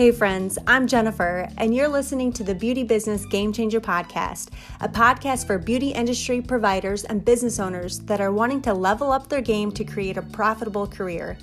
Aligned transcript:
Hey, 0.00 0.12
friends, 0.12 0.56
I'm 0.66 0.86
Jennifer, 0.86 1.46
and 1.58 1.74
you're 1.74 1.86
listening 1.86 2.32
to 2.32 2.42
the 2.42 2.54
Beauty 2.54 2.84
Business 2.84 3.26
Game 3.26 3.52
Changer 3.52 3.82
Podcast, 3.82 4.48
a 4.80 4.88
podcast 4.88 5.46
for 5.46 5.58
beauty 5.58 5.90
industry 5.90 6.40
providers 6.40 7.04
and 7.04 7.22
business 7.22 7.60
owners 7.60 7.98
that 8.06 8.18
are 8.18 8.32
wanting 8.32 8.62
to 8.62 8.72
level 8.72 9.12
up 9.12 9.28
their 9.28 9.42
game 9.42 9.70
to 9.72 9.84
create 9.84 10.16
a 10.16 10.22
profitable 10.22 10.86
career. 10.86 11.36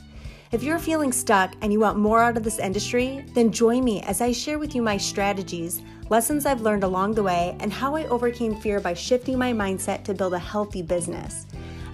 If 0.51 0.63
you're 0.63 0.79
feeling 0.79 1.11
stuck 1.11 1.53
and 1.61 1.71
you 1.71 1.79
want 1.79 1.99
more 1.99 2.23
out 2.23 2.35
of 2.35 2.43
this 2.43 2.57
industry, 2.57 3.23
then 3.35 3.51
join 3.51 3.83
me 3.83 4.01
as 4.01 4.21
I 4.21 4.31
share 4.31 4.57
with 4.57 4.73
you 4.73 4.81
my 4.81 4.97
strategies, 4.97 5.83
lessons 6.09 6.47
I've 6.47 6.61
learned 6.61 6.83
along 6.83 7.13
the 7.13 7.21
way, 7.21 7.55
and 7.59 7.71
how 7.71 7.95
I 7.95 8.07
overcame 8.07 8.55
fear 8.55 8.79
by 8.79 8.95
shifting 8.95 9.37
my 9.37 9.53
mindset 9.53 10.03
to 10.05 10.15
build 10.15 10.33
a 10.33 10.39
healthy 10.39 10.81
business. 10.81 11.45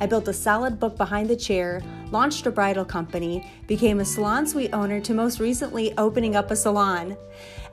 I 0.04 0.06
built 0.06 0.28
a 0.28 0.34
solid 0.34 0.82
book 0.82 0.98
behind 0.98 1.30
the 1.30 1.36
chair, 1.38 1.82
launched 2.12 2.46
a 2.46 2.52
bridal 2.52 2.84
company, 2.84 3.50
became 3.68 4.02
a 4.02 4.06
salon 4.06 4.46
suite 4.46 4.74
owner, 4.74 5.00
to 5.00 5.14
most 5.14 5.40
recently 5.40 5.98
opening 5.98 6.36
up 6.36 6.52
a 6.52 6.58
salon. 6.58 7.16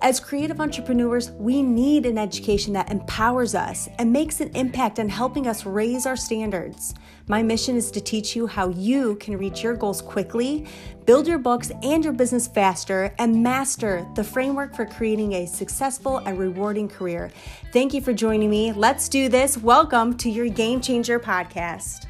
As 0.00 0.20
creative 0.20 0.60
entrepreneurs, 0.60 1.32
we 1.32 1.60
need 1.60 2.06
an 2.06 2.16
education 2.16 2.72
that 2.74 2.92
empowers 2.92 3.56
us 3.56 3.88
and 3.98 4.12
makes 4.12 4.40
an 4.40 4.54
impact 4.54 5.00
on 5.00 5.08
helping 5.08 5.48
us 5.48 5.66
raise 5.66 6.06
our 6.06 6.14
standards. 6.14 6.94
My 7.26 7.42
mission 7.42 7.74
is 7.74 7.90
to 7.90 8.00
teach 8.00 8.36
you 8.36 8.46
how 8.46 8.68
you 8.68 9.16
can 9.16 9.36
reach 9.36 9.64
your 9.64 9.74
goals 9.74 10.00
quickly, 10.00 10.68
build 11.06 11.26
your 11.26 11.38
books 11.38 11.72
and 11.82 12.04
your 12.04 12.12
business 12.12 12.46
faster, 12.46 13.12
and 13.18 13.42
master 13.42 14.06
the 14.14 14.22
framework 14.22 14.76
for 14.76 14.86
creating 14.86 15.32
a 15.32 15.46
successful 15.46 16.18
and 16.18 16.38
rewarding 16.38 16.88
career. 16.88 17.32
Thank 17.72 17.92
you 17.92 18.00
for 18.00 18.12
joining 18.12 18.50
me. 18.50 18.70
Let's 18.70 19.08
do 19.08 19.28
this. 19.28 19.58
Welcome 19.58 20.16
to 20.18 20.30
your 20.30 20.48
Game 20.48 20.80
Changer 20.80 21.18
podcast. 21.18 22.06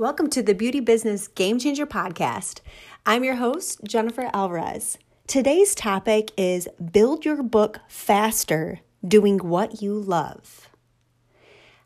Welcome 0.00 0.30
to 0.30 0.42
the 0.42 0.54
Beauty 0.54 0.80
Business 0.80 1.28
Game 1.28 1.58
Changer 1.58 1.84
Podcast. 1.84 2.60
I'm 3.04 3.22
your 3.22 3.34
host, 3.34 3.84
Jennifer 3.84 4.30
Alvarez. 4.32 4.96
Today's 5.26 5.74
topic 5.74 6.30
is 6.38 6.66
Build 6.90 7.26
Your 7.26 7.42
Book 7.42 7.80
Faster 7.86 8.80
Doing 9.06 9.36
What 9.36 9.82
You 9.82 9.92
Love. 9.92 10.70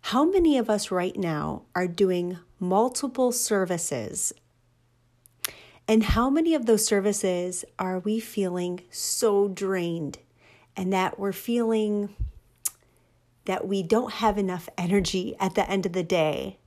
How 0.03 0.25
many 0.25 0.57
of 0.57 0.71
us 0.71 0.93
right 0.93 1.17
now 1.17 1.63
are 1.75 1.89
doing 1.89 2.39
multiple 2.61 3.33
services? 3.33 4.33
And 5.89 6.05
how 6.05 6.31
many 6.31 6.55
of 6.55 6.67
those 6.67 6.87
services 6.87 7.65
are 7.81 7.99
we 7.99 8.21
feeling 8.21 8.83
so 8.93 9.49
drained 9.49 10.19
and 10.77 10.93
that 10.93 11.19
we're 11.19 11.33
feeling 11.33 12.15
that 13.47 13.67
we 13.67 13.83
don't 13.83 14.13
have 14.13 14.39
enough 14.39 14.69
energy 14.79 15.35
at 15.41 15.57
the 15.57 15.69
end 15.69 15.85
of 15.85 15.95
the 15.95 16.05
day? 16.05 16.61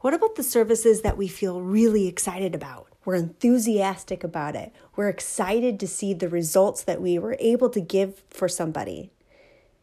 What 0.00 0.14
about 0.14 0.36
the 0.36 0.42
services 0.42 1.02
that 1.02 1.16
we 1.16 1.28
feel 1.28 1.60
really 1.60 2.06
excited 2.06 2.54
about? 2.54 2.88
We're 3.04 3.14
enthusiastic 3.14 4.24
about 4.24 4.56
it. 4.56 4.72
We're 4.94 5.08
excited 5.08 5.78
to 5.80 5.86
see 5.86 6.12
the 6.12 6.28
results 6.28 6.82
that 6.84 7.00
we 7.00 7.18
were 7.18 7.36
able 7.38 7.70
to 7.70 7.80
give 7.80 8.22
for 8.28 8.48
somebody. 8.48 9.10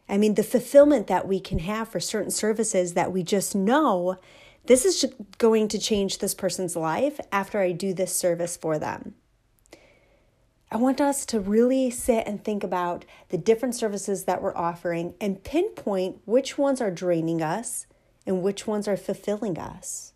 I 0.08 0.18
mean, 0.18 0.34
the 0.34 0.42
fulfillment 0.42 1.06
that 1.06 1.26
we 1.26 1.40
can 1.40 1.60
have 1.60 1.88
for 1.88 2.00
certain 2.00 2.30
services 2.30 2.94
that 2.94 3.12
we 3.12 3.22
just 3.22 3.54
know 3.54 4.18
this 4.66 4.84
is 4.84 5.04
going 5.38 5.68
to 5.68 5.78
change 5.78 6.18
this 6.18 6.34
person's 6.34 6.76
life 6.76 7.18
after 7.32 7.60
I 7.60 7.72
do 7.72 7.92
this 7.92 8.14
service 8.14 8.56
for 8.56 8.78
them. 8.78 9.14
I 10.70 10.76
want 10.76 11.00
us 11.00 11.24
to 11.26 11.40
really 11.40 11.90
sit 11.90 12.26
and 12.26 12.42
think 12.42 12.64
about 12.64 13.04
the 13.28 13.38
different 13.38 13.74
services 13.74 14.24
that 14.24 14.42
we're 14.42 14.56
offering 14.56 15.14
and 15.20 15.44
pinpoint 15.44 16.18
which 16.24 16.58
ones 16.58 16.80
are 16.80 16.90
draining 16.90 17.42
us 17.42 17.86
and 18.26 18.42
which 18.42 18.66
ones 18.66 18.88
are 18.88 18.96
fulfilling 18.96 19.58
us. 19.58 20.12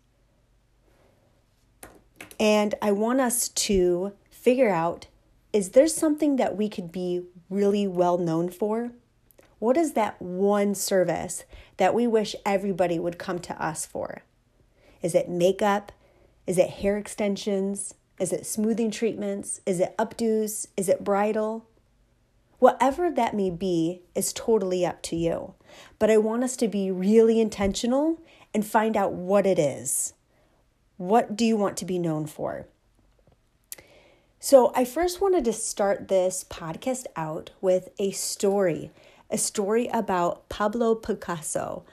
And 2.39 2.75
I 2.81 2.91
want 2.91 3.19
us 3.19 3.49
to 3.49 4.13
figure 4.29 4.69
out 4.69 5.07
is 5.51 5.69
there 5.71 5.87
something 5.87 6.35
that 6.35 6.55
we 6.55 6.69
could 6.69 6.91
be 6.91 7.23
really 7.49 7.87
well 7.87 8.17
known 8.19 8.49
for? 8.49 8.91
What 9.57 9.77
is 9.77 9.93
that 9.93 10.21
one 10.21 10.75
service 10.75 11.43
that 11.77 11.93
we 11.93 12.05
wish 12.05 12.35
everybody 12.45 12.99
would 12.99 13.17
come 13.17 13.39
to 13.39 13.61
us 13.61 13.85
for? 13.85 14.21
Is 15.01 15.15
it 15.15 15.27
makeup? 15.27 15.91
Is 16.45 16.57
it 16.57 16.69
hair 16.69 16.97
extensions? 16.97 17.95
Is 18.19 18.31
it 18.31 18.45
smoothing 18.45 18.91
treatments? 18.91 19.59
Is 19.65 19.79
it 19.79 19.97
updos? 19.97 20.67
Is 20.77 20.87
it 20.87 21.03
bridal? 21.03 21.65
Whatever 22.59 23.09
that 23.09 23.33
may 23.33 23.49
be 23.49 24.01
is 24.15 24.33
totally 24.33 24.85
up 24.85 25.01
to 25.03 25.15
you. 25.15 25.53
But 25.97 26.09
I 26.09 26.17
want 26.17 26.43
us 26.43 26.55
to 26.57 26.67
be 26.67 26.91
really 26.91 27.39
intentional 27.39 28.19
and 28.53 28.65
find 28.65 28.97
out 28.97 29.13
what 29.13 29.45
it 29.45 29.57
is. 29.57 30.13
What 30.97 31.35
do 31.35 31.45
you 31.45 31.55
want 31.55 31.77
to 31.77 31.85
be 31.85 31.97
known 31.97 32.25
for? 32.25 32.67
So, 34.41 34.71
I 34.73 34.85
first 34.85 35.19
wanted 35.19 35.43
to 35.45 35.53
start 35.53 36.07
this 36.07 36.45
podcast 36.49 37.05
out 37.17 37.51
with 37.59 37.89
a 37.99 38.11
story, 38.11 38.91
a 39.29 39.37
story 39.37 39.87
about 39.87 40.47
Pablo 40.47 40.95
Picasso. 40.95 41.83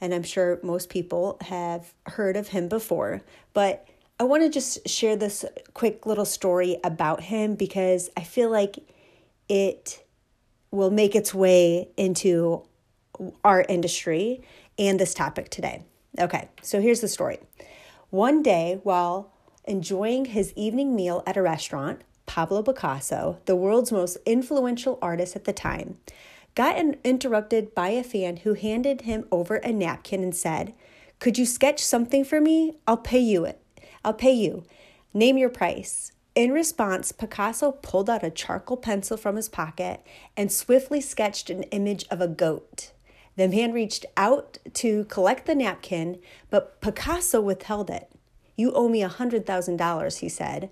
And 0.00 0.14
I'm 0.14 0.22
sure 0.22 0.60
most 0.62 0.88
people 0.88 1.36
have 1.42 1.94
heard 2.06 2.36
of 2.36 2.48
him 2.48 2.68
before, 2.68 3.22
but 3.54 3.88
I 4.20 4.24
want 4.24 4.42
to 4.44 4.48
just 4.48 4.88
share 4.88 5.16
this 5.16 5.44
quick 5.74 6.06
little 6.06 6.24
story 6.24 6.78
about 6.84 7.22
him 7.22 7.54
because 7.54 8.08
I 8.16 8.22
feel 8.22 8.50
like 8.50 8.78
it 9.48 10.05
will 10.76 10.90
make 10.90 11.16
its 11.16 11.34
way 11.34 11.88
into 11.96 12.62
our 13.42 13.64
industry 13.68 14.42
and 14.78 15.00
this 15.00 15.14
topic 15.14 15.48
today. 15.48 15.84
Okay, 16.18 16.48
so 16.62 16.80
here's 16.80 17.00
the 17.00 17.08
story. 17.08 17.38
One 18.10 18.42
day, 18.42 18.80
while 18.82 19.32
enjoying 19.64 20.26
his 20.26 20.52
evening 20.54 20.94
meal 20.94 21.22
at 21.26 21.36
a 21.36 21.42
restaurant, 21.42 22.02
Pablo 22.26 22.62
Picasso, 22.62 23.38
the 23.46 23.56
world's 23.56 23.90
most 23.90 24.18
influential 24.24 24.98
artist 25.00 25.34
at 25.34 25.44
the 25.44 25.52
time, 25.52 25.98
got 26.54 26.78
interrupted 27.04 27.74
by 27.74 27.88
a 27.90 28.02
fan 28.02 28.38
who 28.38 28.54
handed 28.54 29.02
him 29.02 29.26
over 29.30 29.56
a 29.56 29.72
napkin 29.72 30.22
and 30.22 30.34
said, 30.34 30.74
"Could 31.18 31.38
you 31.38 31.46
sketch 31.46 31.84
something 31.84 32.24
for 32.24 32.40
me? 32.40 32.78
I'll 32.86 32.96
pay 32.96 33.18
you 33.18 33.44
it. 33.44 33.60
I'll 34.04 34.14
pay 34.14 34.32
you. 34.32 34.64
Name 35.12 35.38
your 35.38 35.50
price." 35.50 36.12
In 36.36 36.52
response, 36.52 37.12
Picasso 37.12 37.72
pulled 37.72 38.10
out 38.10 38.22
a 38.22 38.30
charcoal 38.30 38.76
pencil 38.76 39.16
from 39.16 39.36
his 39.36 39.48
pocket 39.48 40.06
and 40.36 40.52
swiftly 40.52 41.00
sketched 41.00 41.48
an 41.48 41.62
image 41.64 42.04
of 42.10 42.20
a 42.20 42.28
goat. 42.28 42.92
The 43.36 43.48
man 43.48 43.72
reached 43.72 44.04
out 44.18 44.58
to 44.74 45.06
collect 45.06 45.46
the 45.46 45.54
napkin, 45.54 46.18
but 46.50 46.82
Picasso 46.82 47.40
withheld 47.40 47.88
it. 47.88 48.10
You 48.54 48.72
owe 48.72 48.86
me 48.86 49.02
a 49.02 49.08
$100,000, 49.08 50.18
he 50.18 50.28
said. 50.28 50.68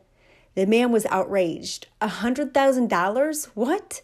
The 0.55 0.67
man 0.67 0.93
was 0.93 1.07
outraged. 1.07 1.87
A 2.03 2.09
$100,000? 2.09 3.45
What? 3.55 4.03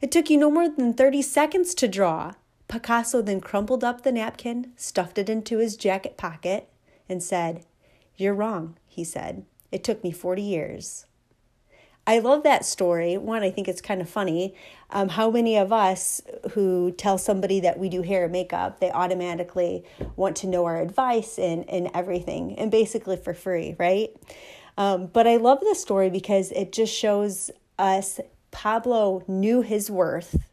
It 0.00 0.12
took 0.12 0.30
you 0.30 0.38
no 0.38 0.50
more 0.50 0.68
than 0.68 0.94
30 0.94 1.22
seconds 1.22 1.74
to 1.74 1.88
draw. 1.88 2.34
Picasso 2.68 3.20
then 3.20 3.40
crumpled 3.40 3.82
up 3.82 4.02
the 4.02 4.12
napkin, 4.12 4.72
stuffed 4.76 5.18
it 5.18 5.28
into 5.28 5.58
his 5.58 5.76
jacket 5.76 6.16
pocket, 6.16 6.68
and 7.08 7.20
said, 7.20 7.64
You're 8.16 8.34
wrong, 8.34 8.76
he 8.86 9.02
said. 9.02 9.44
It 9.72 9.84
took 9.84 10.02
me 10.02 10.12
40 10.12 10.42
years. 10.42 11.06
I 12.06 12.18
love 12.18 12.42
that 12.42 12.64
story. 12.64 13.16
One, 13.16 13.42
I 13.42 13.50
think 13.50 13.68
it's 13.68 13.80
kind 13.80 14.00
of 14.00 14.08
funny. 14.08 14.54
Um, 14.90 15.10
how 15.10 15.30
many 15.30 15.56
of 15.56 15.72
us 15.72 16.20
who 16.52 16.92
tell 16.92 17.18
somebody 17.18 17.60
that 17.60 17.78
we 17.78 17.88
do 17.88 18.02
hair 18.02 18.24
and 18.24 18.32
makeup, 18.32 18.80
they 18.80 18.90
automatically 18.90 19.84
want 20.16 20.36
to 20.38 20.46
know 20.46 20.64
our 20.64 20.80
advice 20.80 21.38
and, 21.38 21.68
and 21.68 21.90
everything, 21.94 22.58
and 22.58 22.70
basically 22.70 23.16
for 23.16 23.34
free, 23.34 23.76
right? 23.78 24.10
Um, 24.76 25.06
but 25.06 25.26
I 25.26 25.36
love 25.36 25.60
this 25.60 25.80
story 25.80 26.10
because 26.10 26.50
it 26.52 26.72
just 26.72 26.92
shows 26.92 27.50
us 27.78 28.18
Pablo 28.50 29.22
knew 29.28 29.62
his 29.62 29.90
worth, 29.90 30.48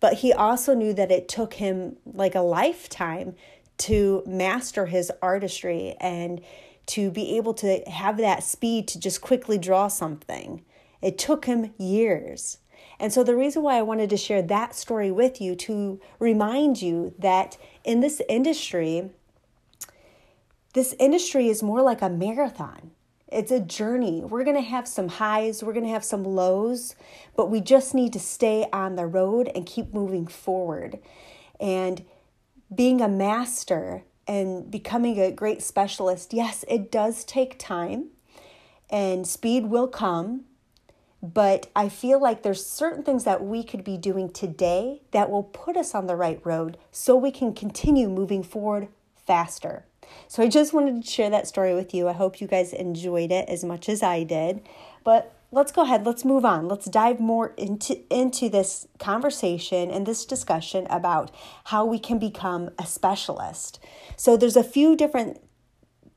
but 0.00 0.14
he 0.14 0.32
also 0.32 0.74
knew 0.74 0.94
that 0.94 1.10
it 1.10 1.28
took 1.28 1.54
him 1.54 1.96
like 2.06 2.34
a 2.34 2.40
lifetime 2.40 3.34
to 3.78 4.22
master 4.26 4.86
his 4.86 5.12
artistry 5.20 5.94
and 6.00 6.40
to 6.86 7.10
be 7.10 7.36
able 7.36 7.54
to 7.54 7.80
have 7.88 8.16
that 8.18 8.42
speed 8.42 8.88
to 8.88 9.00
just 9.00 9.20
quickly 9.20 9.58
draw 9.58 9.88
something. 9.88 10.64
It 11.02 11.18
took 11.18 11.46
him 11.46 11.72
years. 11.78 12.58
And 12.98 13.12
so, 13.12 13.22
the 13.22 13.36
reason 13.36 13.62
why 13.62 13.78
I 13.78 13.82
wanted 13.82 14.10
to 14.10 14.16
share 14.16 14.42
that 14.42 14.74
story 14.74 15.10
with 15.10 15.40
you 15.40 15.54
to 15.56 16.00
remind 16.18 16.80
you 16.80 17.14
that 17.18 17.58
in 17.84 18.00
this 18.00 18.22
industry, 18.28 19.10
this 20.72 20.94
industry 20.98 21.48
is 21.48 21.62
more 21.62 21.82
like 21.82 22.02
a 22.02 22.08
marathon. 22.08 22.92
It's 23.28 23.50
a 23.50 23.60
journey. 23.60 24.22
We're 24.22 24.44
going 24.44 24.56
to 24.56 24.62
have 24.62 24.86
some 24.86 25.08
highs, 25.08 25.62
we're 25.62 25.72
going 25.72 25.84
to 25.84 25.90
have 25.90 26.04
some 26.04 26.22
lows, 26.22 26.94
but 27.34 27.50
we 27.50 27.60
just 27.60 27.94
need 27.94 28.12
to 28.12 28.20
stay 28.20 28.66
on 28.72 28.96
the 28.96 29.06
road 29.06 29.50
and 29.54 29.66
keep 29.66 29.92
moving 29.92 30.26
forward. 30.26 30.98
And 31.60 32.04
being 32.74 33.00
a 33.00 33.08
master 33.08 34.04
and 34.28 34.70
becoming 34.70 35.20
a 35.20 35.30
great 35.30 35.62
specialist, 35.62 36.32
yes, 36.32 36.64
it 36.68 36.90
does 36.90 37.24
take 37.24 37.58
time 37.58 38.08
and 38.90 39.26
speed 39.26 39.66
will 39.66 39.88
come 39.88 40.44
but 41.22 41.70
I 41.74 41.88
feel 41.88 42.20
like 42.20 42.42
there's 42.42 42.64
certain 42.64 43.02
things 43.02 43.24
that 43.24 43.44
we 43.44 43.64
could 43.64 43.82
be 43.82 43.96
doing 43.96 44.30
today 44.30 45.02
that 45.10 45.30
will 45.30 45.42
put 45.42 45.76
us 45.76 45.94
on 45.94 46.06
the 46.06 46.16
right 46.16 46.40
road 46.44 46.76
so 46.92 47.16
we 47.16 47.30
can 47.30 47.54
continue 47.54 48.08
moving 48.08 48.42
forward 48.42 48.88
faster. 49.26 49.86
So 50.28 50.42
I 50.42 50.48
just 50.48 50.72
wanted 50.72 51.02
to 51.02 51.10
share 51.10 51.30
that 51.30 51.48
story 51.48 51.74
with 51.74 51.92
you. 51.94 52.06
I 52.06 52.12
hope 52.12 52.40
you 52.40 52.46
guys 52.46 52.72
enjoyed 52.72 53.32
it 53.32 53.48
as 53.48 53.64
much 53.64 53.88
as 53.88 54.02
I 54.02 54.22
did. 54.22 54.68
But 55.02 55.35
let's 55.56 55.72
go 55.72 55.82
ahead, 55.82 56.04
let's 56.04 56.22
move 56.22 56.44
on. 56.44 56.68
Let's 56.68 56.84
dive 56.84 57.18
more 57.18 57.54
into 57.56 57.98
into 58.14 58.50
this 58.50 58.86
conversation 58.98 59.90
and 59.90 60.06
this 60.06 60.26
discussion 60.26 60.86
about 60.90 61.30
how 61.64 61.86
we 61.86 61.98
can 61.98 62.18
become 62.18 62.68
a 62.78 62.86
specialist. 62.86 63.80
So 64.16 64.36
there's 64.36 64.56
a 64.56 64.62
few 64.62 64.94
different 64.94 65.40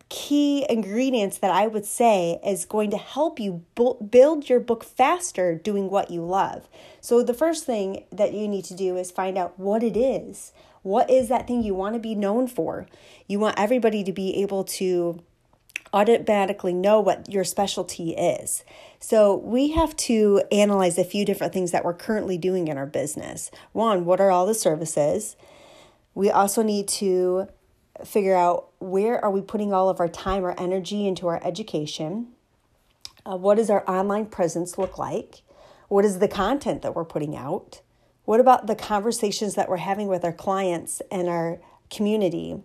key 0.10 0.66
ingredients 0.70 1.38
that 1.38 1.52
I 1.52 1.68
would 1.68 1.86
say 1.86 2.40
is 2.46 2.66
going 2.66 2.92
to 2.92 2.98
help 2.98 3.40
you 3.40 3.64
build 3.76 4.50
your 4.50 4.60
book 4.60 4.84
faster 4.84 5.56
doing 5.56 5.90
what 5.90 6.12
you 6.12 6.22
love. 6.22 6.68
So, 7.00 7.24
the 7.24 7.34
first 7.34 7.66
thing 7.66 8.04
that 8.12 8.34
you 8.34 8.48
need 8.48 8.66
to 8.66 8.76
do 8.76 8.98
is 8.98 9.10
find 9.10 9.38
out 9.38 9.58
what 9.58 9.84
it 9.84 9.96
is. 9.96 10.52
What 10.82 11.10
is 11.10 11.30
that 11.30 11.48
thing 11.48 11.64
you 11.64 11.76
want 11.76 11.94
to 11.94 12.00
be 12.00 12.16
known 12.16 12.48
for? 12.48 12.88
You 13.28 13.40
want 13.40 13.60
everybody 13.60 14.04
to 14.04 14.12
be 14.12 14.42
able 14.42 14.64
to 14.66 15.22
automatically 15.94 16.74
know 16.74 17.00
what 17.00 17.32
your 17.32 17.44
specialty 17.44 18.12
is. 18.12 18.64
So, 19.00 19.36
we 19.36 19.70
have 19.72 19.96
to 19.98 20.44
analyze 20.52 20.98
a 20.98 21.06
few 21.06 21.24
different 21.24 21.54
things 21.54 21.72
that 21.72 21.86
we're 21.86 21.94
currently 21.94 22.38
doing 22.38 22.68
in 22.68 22.78
our 22.78 22.86
business. 22.86 23.50
One, 23.72 24.04
what 24.04 24.20
are 24.20 24.30
all 24.30 24.46
the 24.46 24.54
services? 24.54 25.38
We 26.14 26.30
also 26.30 26.62
need 26.62 26.88
to 26.90 27.48
figure 28.06 28.36
out 28.36 28.70
where 28.80 29.24
are 29.24 29.32
we 29.32 29.42
putting 29.42 29.74
all 29.74 29.90
of 29.90 30.00
our 30.00 30.08
time 30.08 30.46
or 30.46 30.60
energy 30.60 31.08
into 31.08 31.28
our 31.28 31.42
education 31.46 32.28
uh, 33.26 33.36
what 33.36 33.56
does 33.56 33.70
our 33.70 33.88
online 33.90 34.26
presence 34.26 34.78
look 34.78 34.98
like 34.98 35.42
what 35.88 36.06
is 36.06 36.20
the 36.20 36.28
content 36.28 36.82
that 36.82 36.96
we're 36.96 37.06
putting 37.06 37.36
out 37.36 37.82
what 38.26 38.40
about 38.40 38.68
the 38.68 38.76
conversations 38.76 39.56
that 39.56 39.70
we're 39.70 39.78
having 39.78 40.08
with 40.08 40.24
our 40.24 40.34
clients 40.34 41.02
and 41.12 41.28
our 41.28 41.60
community 41.90 42.62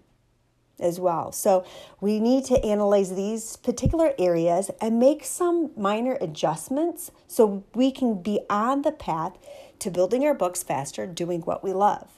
as 0.81 0.99
well 0.99 1.31
so 1.33 1.65
we 2.01 2.19
need 2.19 2.45
to 2.45 2.63
analyze 2.65 3.15
these 3.15 3.57
particular 3.57 4.13
areas 4.19 4.71
and 4.81 4.99
make 4.99 5.25
some 5.25 5.71
minor 5.77 6.17
adjustments 6.21 7.11
so 7.29 7.65
we 7.75 7.91
can 7.91 8.21
be 8.21 8.41
on 8.51 8.83
the 8.83 8.93
path 8.93 9.39
to 9.79 9.91
building 9.91 10.25
our 10.25 10.35
books 10.35 10.63
faster 10.63 11.07
doing 11.07 11.41
what 11.43 11.63
we 11.63 11.73
love 11.73 12.09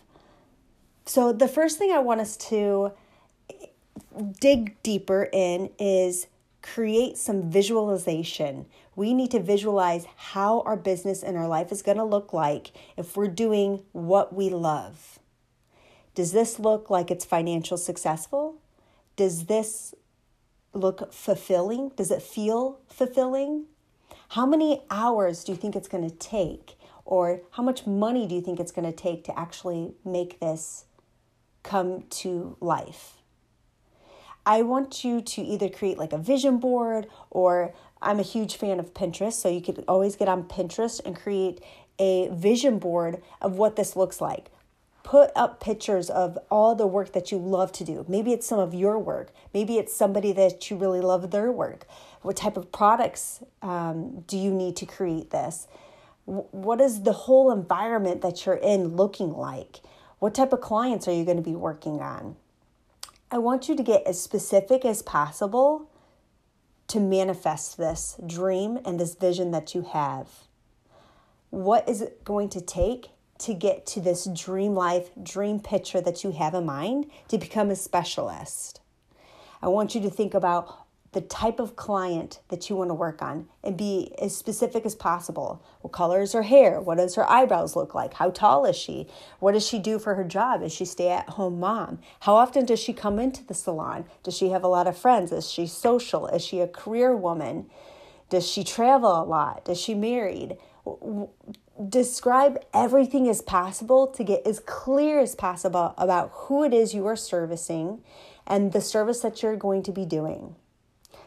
so 1.04 1.32
the 1.32 1.48
first 1.48 1.78
thing 1.78 1.90
i 1.90 1.98
want 1.98 2.20
us 2.20 2.36
to 2.36 2.92
dig 4.40 4.80
deeper 4.82 5.28
in 5.32 5.70
is 5.78 6.26
create 6.62 7.16
some 7.16 7.50
visualization. 7.50 8.66
We 8.96 9.14
need 9.14 9.30
to 9.30 9.40
visualize 9.40 10.06
how 10.16 10.62
our 10.62 10.76
business 10.76 11.22
and 11.22 11.36
our 11.36 11.46
life 11.46 11.70
is 11.70 11.82
going 11.82 11.98
to 11.98 12.04
look 12.04 12.32
like 12.32 12.72
if 12.96 13.16
we're 13.16 13.28
doing 13.28 13.84
what 13.92 14.34
we 14.34 14.50
love. 14.50 15.18
Does 16.16 16.32
this 16.32 16.58
look 16.58 16.88
like 16.88 17.10
it's 17.10 17.26
financial 17.26 17.76
successful? 17.76 18.56
Does 19.16 19.44
this 19.44 19.94
look 20.72 21.12
fulfilling? 21.12 21.90
Does 21.90 22.10
it 22.10 22.22
feel 22.22 22.80
fulfilling? 22.88 23.66
How 24.30 24.46
many 24.46 24.82
hours 24.90 25.44
do 25.44 25.52
you 25.52 25.58
think 25.58 25.76
it's 25.76 25.88
going 25.88 26.08
to 26.08 26.16
take? 26.16 26.78
Or 27.04 27.42
how 27.52 27.62
much 27.62 27.86
money 27.86 28.26
do 28.26 28.34
you 28.34 28.40
think 28.40 28.58
it's 28.58 28.72
going 28.72 28.90
to 28.90 28.96
take 28.96 29.24
to 29.24 29.38
actually 29.38 29.92
make 30.06 30.40
this 30.40 30.86
come 31.62 32.04
to 32.08 32.56
life? 32.60 33.18
I 34.46 34.62
want 34.62 35.04
you 35.04 35.20
to 35.20 35.42
either 35.42 35.68
create 35.68 35.98
like 35.98 36.14
a 36.14 36.18
vision 36.18 36.56
board 36.56 37.08
or 37.28 37.74
I'm 38.00 38.20
a 38.20 38.22
huge 38.22 38.56
fan 38.56 38.80
of 38.80 38.94
Pinterest, 38.94 39.34
so 39.34 39.50
you 39.50 39.60
could 39.60 39.84
always 39.86 40.16
get 40.16 40.28
on 40.28 40.44
Pinterest 40.44 40.98
and 41.04 41.14
create 41.14 41.60
a 41.98 42.28
vision 42.32 42.78
board 42.78 43.22
of 43.42 43.58
what 43.58 43.76
this 43.76 43.96
looks 43.96 44.20
like. 44.20 44.50
Put 45.06 45.30
up 45.36 45.60
pictures 45.60 46.10
of 46.10 46.36
all 46.50 46.74
the 46.74 46.84
work 46.84 47.12
that 47.12 47.30
you 47.30 47.38
love 47.38 47.70
to 47.74 47.84
do. 47.84 48.04
Maybe 48.08 48.32
it's 48.32 48.44
some 48.44 48.58
of 48.58 48.74
your 48.74 48.98
work. 48.98 49.30
Maybe 49.54 49.78
it's 49.78 49.94
somebody 49.94 50.32
that 50.32 50.68
you 50.68 50.76
really 50.76 51.00
love 51.00 51.30
their 51.30 51.52
work. 51.52 51.86
What 52.22 52.36
type 52.36 52.56
of 52.56 52.72
products 52.72 53.40
um, 53.62 54.24
do 54.26 54.36
you 54.36 54.50
need 54.50 54.74
to 54.78 54.84
create 54.84 55.30
this? 55.30 55.68
What 56.24 56.80
is 56.80 57.04
the 57.04 57.12
whole 57.12 57.52
environment 57.52 58.20
that 58.22 58.44
you're 58.44 58.56
in 58.56 58.96
looking 58.96 59.32
like? 59.32 59.76
What 60.18 60.34
type 60.34 60.52
of 60.52 60.60
clients 60.60 61.06
are 61.06 61.14
you 61.14 61.24
going 61.24 61.36
to 61.36 61.42
be 61.42 61.54
working 61.54 62.00
on? 62.00 62.34
I 63.30 63.38
want 63.38 63.68
you 63.68 63.76
to 63.76 63.84
get 63.84 64.04
as 64.08 64.20
specific 64.20 64.84
as 64.84 65.02
possible 65.02 65.88
to 66.88 66.98
manifest 66.98 67.78
this 67.78 68.16
dream 68.26 68.80
and 68.84 68.98
this 68.98 69.14
vision 69.14 69.52
that 69.52 69.72
you 69.72 69.82
have. 69.82 70.28
What 71.50 71.88
is 71.88 72.00
it 72.02 72.24
going 72.24 72.48
to 72.48 72.60
take 72.60 73.10
to 73.40 73.54
get 73.54 73.86
to 73.86 74.00
this 74.00 74.24
dream 74.26 74.74
life, 74.74 75.10
dream 75.22 75.60
picture 75.60 76.00
that 76.00 76.24
you 76.24 76.32
have 76.32 76.54
in 76.54 76.66
mind 76.66 77.10
to 77.28 77.38
become 77.38 77.70
a 77.70 77.76
specialist? 77.76 78.80
I 79.62 79.68
want 79.68 79.94
you 79.94 80.00
to 80.02 80.10
think 80.10 80.34
about 80.34 80.86
the 81.16 81.20
type 81.22 81.60
of 81.60 81.76
client 81.76 82.40
that 82.48 82.68
you 82.68 82.76
want 82.76 82.90
to 82.90 82.94
work 82.94 83.22
on 83.22 83.48
and 83.64 83.74
be 83.74 84.12
as 84.20 84.36
specific 84.36 84.84
as 84.84 84.94
possible. 84.94 85.62
What 85.80 85.92
color 85.92 86.20
is 86.20 86.34
her 86.34 86.42
hair? 86.42 86.78
What 86.78 86.98
does 86.98 87.14
her 87.14 87.28
eyebrows 87.30 87.74
look 87.74 87.94
like? 87.94 88.12
How 88.12 88.28
tall 88.28 88.66
is 88.66 88.76
she? 88.76 89.08
What 89.38 89.52
does 89.52 89.66
she 89.66 89.78
do 89.78 89.98
for 89.98 90.14
her 90.14 90.24
job? 90.24 90.62
Is 90.62 90.74
she 90.74 90.84
stay 90.84 91.08
at 91.08 91.30
home 91.30 91.58
mom? 91.58 92.00
How 92.20 92.34
often 92.34 92.66
does 92.66 92.80
she 92.80 92.92
come 92.92 93.18
into 93.18 93.42
the 93.42 93.54
salon? 93.54 94.04
Does 94.24 94.36
she 94.36 94.50
have 94.50 94.62
a 94.62 94.68
lot 94.68 94.86
of 94.86 94.98
friends? 94.98 95.32
Is 95.32 95.50
she 95.50 95.66
social? 95.66 96.26
Is 96.26 96.44
she 96.44 96.60
a 96.60 96.68
career 96.68 97.16
woman? 97.16 97.70
Does 98.28 98.46
she 98.46 98.62
travel 98.62 99.22
a 99.22 99.24
lot? 99.24 99.64
Does 99.64 99.80
she 99.80 99.94
married? 99.94 100.58
Describe 101.88 102.58
everything 102.72 103.28
as 103.28 103.42
possible 103.42 104.06
to 104.06 104.24
get 104.24 104.46
as 104.46 104.60
clear 104.60 105.20
as 105.20 105.34
possible 105.34 105.94
about 105.98 106.30
who 106.32 106.64
it 106.64 106.72
is 106.72 106.94
you 106.94 107.06
are 107.06 107.16
servicing 107.16 108.02
and 108.46 108.72
the 108.72 108.80
service 108.80 109.20
that 109.20 109.42
you're 109.42 109.56
going 109.56 109.82
to 109.82 109.92
be 109.92 110.06
doing. 110.06 110.56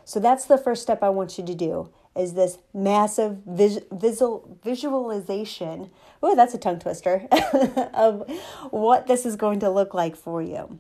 So 0.06 0.20
that's 0.20 0.46
the 0.46 0.58
first 0.58 0.82
step 0.82 1.04
I 1.04 1.10
want 1.10 1.38
you 1.38 1.46
to 1.46 1.54
do 1.54 1.90
is 2.16 2.34
this 2.34 2.58
massive 2.74 3.38
vis- 3.46 3.82
visual 3.92 4.58
visualization. 4.64 5.92
Oh, 6.24 6.36
that's 6.36 6.54
a 6.54 6.58
tongue 6.58 6.80
twister 6.80 7.28
of 7.94 8.28
what 8.72 9.08
this 9.08 9.26
is 9.26 9.36
going 9.36 9.60
to 9.60 9.70
look 9.70 9.94
like 9.94 10.16
for 10.16 10.42
you. 10.42 10.80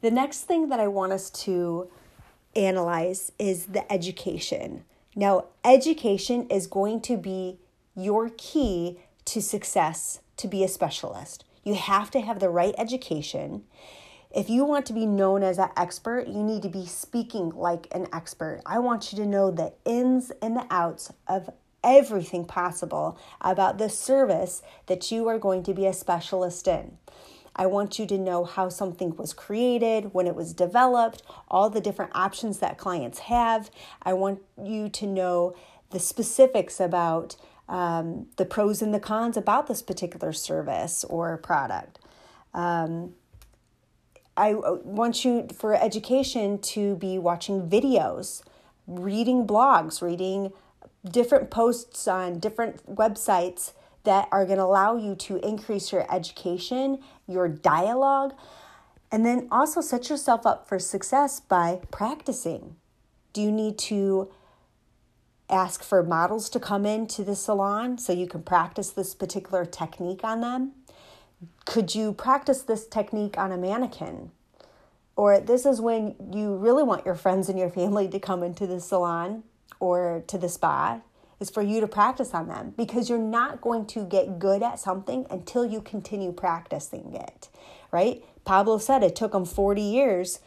The 0.00 0.10
next 0.10 0.40
thing 0.42 0.68
that 0.68 0.80
I 0.80 0.88
want 0.88 1.12
us 1.12 1.30
to 1.30 1.88
analyze 2.56 3.32
is 3.38 3.66
the 3.66 3.90
education. 3.92 4.84
Now, 5.16 5.46
education 5.64 6.48
is 6.50 6.66
going 6.66 7.00
to 7.02 7.16
be 7.16 7.58
your 7.96 8.30
key 8.36 8.98
to 9.26 9.40
success 9.40 10.20
to 10.36 10.48
be 10.48 10.64
a 10.64 10.68
specialist. 10.68 11.44
You 11.62 11.74
have 11.74 12.10
to 12.12 12.20
have 12.20 12.40
the 12.40 12.50
right 12.50 12.74
education 12.76 13.64
if 14.34 14.50
you 14.50 14.64
want 14.64 14.84
to 14.86 14.92
be 14.92 15.06
known 15.06 15.44
as 15.44 15.58
an 15.58 15.68
expert, 15.76 16.26
you 16.26 16.42
need 16.42 16.62
to 16.62 16.68
be 16.68 16.86
speaking 16.86 17.50
like 17.50 17.86
an 17.92 18.08
expert. 18.12 18.62
I 18.66 18.80
want 18.80 19.12
you 19.12 19.18
to 19.18 19.26
know 19.26 19.52
the 19.52 19.74
ins 19.84 20.32
and 20.42 20.56
the 20.56 20.66
outs 20.70 21.12
of 21.28 21.50
everything 21.84 22.44
possible 22.44 23.16
about 23.40 23.78
the 23.78 23.88
service 23.88 24.60
that 24.86 25.12
you 25.12 25.28
are 25.28 25.38
going 25.38 25.62
to 25.62 25.72
be 25.72 25.86
a 25.86 25.92
specialist 25.92 26.66
in. 26.66 26.98
I 27.54 27.66
want 27.66 28.00
you 28.00 28.06
to 28.06 28.18
know 28.18 28.44
how 28.44 28.68
something 28.68 29.14
was 29.14 29.32
created, 29.32 30.12
when 30.12 30.26
it 30.26 30.34
was 30.34 30.52
developed, 30.52 31.22
all 31.46 31.70
the 31.70 31.80
different 31.80 32.10
options 32.12 32.58
that 32.58 32.76
clients 32.76 33.20
have. 33.20 33.70
I 34.02 34.14
want 34.14 34.42
you 34.60 34.88
to 34.88 35.06
know 35.06 35.54
the 35.90 36.00
specifics 36.00 36.80
about 36.80 37.36
um, 37.68 38.26
the 38.36 38.44
pros 38.44 38.82
and 38.82 38.92
the 38.92 39.00
cons 39.00 39.36
about 39.36 39.66
this 39.66 39.82
particular 39.82 40.32
service 40.32 41.04
or 41.04 41.36
product. 41.38 41.98
Um, 42.52 43.14
I 44.36 44.52
uh, 44.52 44.78
want 44.82 45.24
you 45.24 45.48
for 45.54 45.74
education 45.74 46.58
to 46.58 46.96
be 46.96 47.18
watching 47.18 47.68
videos, 47.68 48.42
reading 48.86 49.46
blogs, 49.46 50.02
reading 50.02 50.52
different 51.08 51.50
posts 51.50 52.08
on 52.08 52.38
different 52.38 52.94
websites 52.94 53.72
that 54.04 54.28
are 54.30 54.44
going 54.44 54.58
to 54.58 54.64
allow 54.64 54.96
you 54.96 55.14
to 55.14 55.36
increase 55.46 55.92
your 55.92 56.06
education, 56.14 56.98
your 57.26 57.48
dialogue, 57.48 58.34
and 59.10 59.24
then 59.24 59.48
also 59.50 59.80
set 59.80 60.10
yourself 60.10 60.44
up 60.44 60.68
for 60.68 60.78
success 60.78 61.40
by 61.40 61.80
practicing. 61.90 62.76
Do 63.32 63.40
you 63.40 63.52
need 63.52 63.78
to 63.78 64.30
ask 65.54 65.82
for 65.82 66.02
models 66.02 66.50
to 66.50 66.60
come 66.60 66.84
into 66.84 67.24
the 67.24 67.36
salon 67.36 67.96
so 67.96 68.12
you 68.12 68.26
can 68.26 68.42
practice 68.42 68.90
this 68.90 69.14
particular 69.14 69.64
technique 69.64 70.24
on 70.24 70.40
them? 70.40 70.72
could 71.64 71.94
you 71.94 72.12
practice 72.12 72.62
this 72.62 72.86
technique 72.86 73.38
on 73.38 73.52
a 73.52 73.56
mannequin? 73.56 74.30
Or 75.16 75.38
this 75.40 75.64
is 75.64 75.80
when 75.80 76.16
you 76.32 76.56
really 76.56 76.82
want 76.82 77.06
your 77.06 77.14
friends 77.14 77.48
and 77.48 77.58
your 77.58 77.70
family 77.70 78.08
to 78.08 78.18
come 78.18 78.42
into 78.42 78.66
the 78.66 78.80
salon 78.80 79.44
or 79.78 80.24
to 80.26 80.38
the 80.38 80.48
spa 80.48 81.00
is 81.40 81.50
for 81.50 81.62
you 81.62 81.80
to 81.80 81.86
practice 81.86 82.34
on 82.34 82.48
them 82.48 82.74
because 82.76 83.08
you're 83.08 83.18
not 83.18 83.60
going 83.60 83.86
to 83.86 84.04
get 84.04 84.38
good 84.38 84.62
at 84.62 84.78
something 84.78 85.26
until 85.30 85.64
you 85.64 85.80
continue 85.80 86.32
practicing 86.32 87.14
it, 87.14 87.48
right? 87.92 88.24
Pablo 88.44 88.78
said 88.78 89.02
it 89.02 89.16
took 89.16 89.34
him 89.34 89.44
40 89.44 89.82
years 89.82 90.40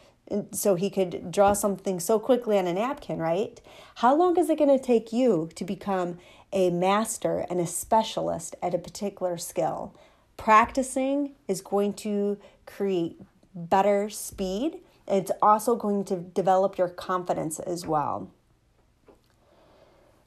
so 0.52 0.74
he 0.74 0.90
could 0.90 1.30
draw 1.30 1.52
something 1.52 2.00
so 2.00 2.18
quickly 2.18 2.58
on 2.58 2.66
a 2.66 2.72
napkin, 2.72 3.18
right? 3.18 3.60
How 3.96 4.14
long 4.14 4.36
is 4.38 4.50
it 4.50 4.58
going 4.58 4.76
to 4.76 4.84
take 4.84 5.12
you 5.12 5.50
to 5.54 5.64
become 5.64 6.18
a 6.52 6.70
master 6.70 7.46
and 7.50 7.60
a 7.60 7.66
specialist 7.66 8.56
at 8.62 8.74
a 8.74 8.78
particular 8.78 9.38
skill? 9.38 9.94
Practicing 10.36 11.32
is 11.46 11.60
going 11.60 11.94
to 11.94 12.38
create 12.66 13.20
better 13.54 14.08
speed 14.08 14.80
It's 15.06 15.32
also 15.40 15.74
going 15.74 16.04
to 16.04 16.16
develop 16.16 16.76
your 16.76 16.88
confidence 16.88 17.58
as 17.58 17.86
well. 17.86 18.30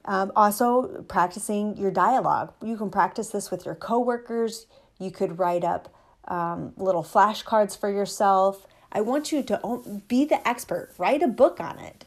Um, 0.04 0.32
also, 0.34 1.04
practicing 1.06 1.76
your 1.76 1.92
dialogue. 1.92 2.52
You 2.60 2.76
can 2.76 2.90
practice 2.90 3.28
this 3.28 3.52
with 3.52 3.64
your 3.64 3.76
coworkers. 3.76 4.66
You 4.98 5.12
could 5.12 5.38
write 5.38 5.62
up 5.62 5.94
um, 6.26 6.72
little 6.76 7.04
flashcards 7.04 7.78
for 7.78 7.88
yourself. 7.88 8.66
I 8.92 9.00
want 9.00 9.32
you 9.32 9.42
to 9.42 10.02
be 10.06 10.26
the 10.26 10.46
expert. 10.46 10.92
Write 10.98 11.22
a 11.22 11.28
book 11.28 11.58
on 11.60 11.78
it. 11.78 12.04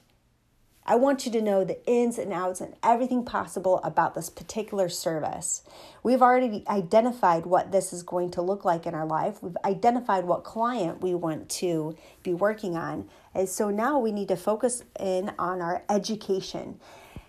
I 0.87 0.95
want 0.97 1.25
you 1.25 1.31
to 1.31 1.41
know 1.41 1.63
the 1.63 1.83
ins 1.87 2.19
and 2.19 2.31
outs 2.31 2.61
and 2.61 2.75
everything 2.83 3.25
possible 3.25 3.79
about 3.83 4.13
this 4.13 4.29
particular 4.29 4.87
service. 4.87 5.63
We've 6.03 6.21
already 6.21 6.63
identified 6.67 7.47
what 7.47 7.71
this 7.71 7.91
is 7.91 8.03
going 8.03 8.29
to 8.31 8.43
look 8.43 8.63
like 8.63 8.85
in 8.85 8.93
our 8.93 9.05
life. 9.05 9.41
We've 9.41 9.57
identified 9.65 10.25
what 10.25 10.43
client 10.43 11.01
we 11.01 11.15
want 11.15 11.49
to 11.49 11.97
be 12.21 12.35
working 12.35 12.77
on. 12.77 13.09
And 13.33 13.49
so 13.49 13.71
now 13.71 13.97
we 13.97 14.11
need 14.11 14.27
to 14.27 14.35
focus 14.35 14.83
in 14.99 15.31
on 15.39 15.59
our 15.59 15.83
education. 15.89 16.79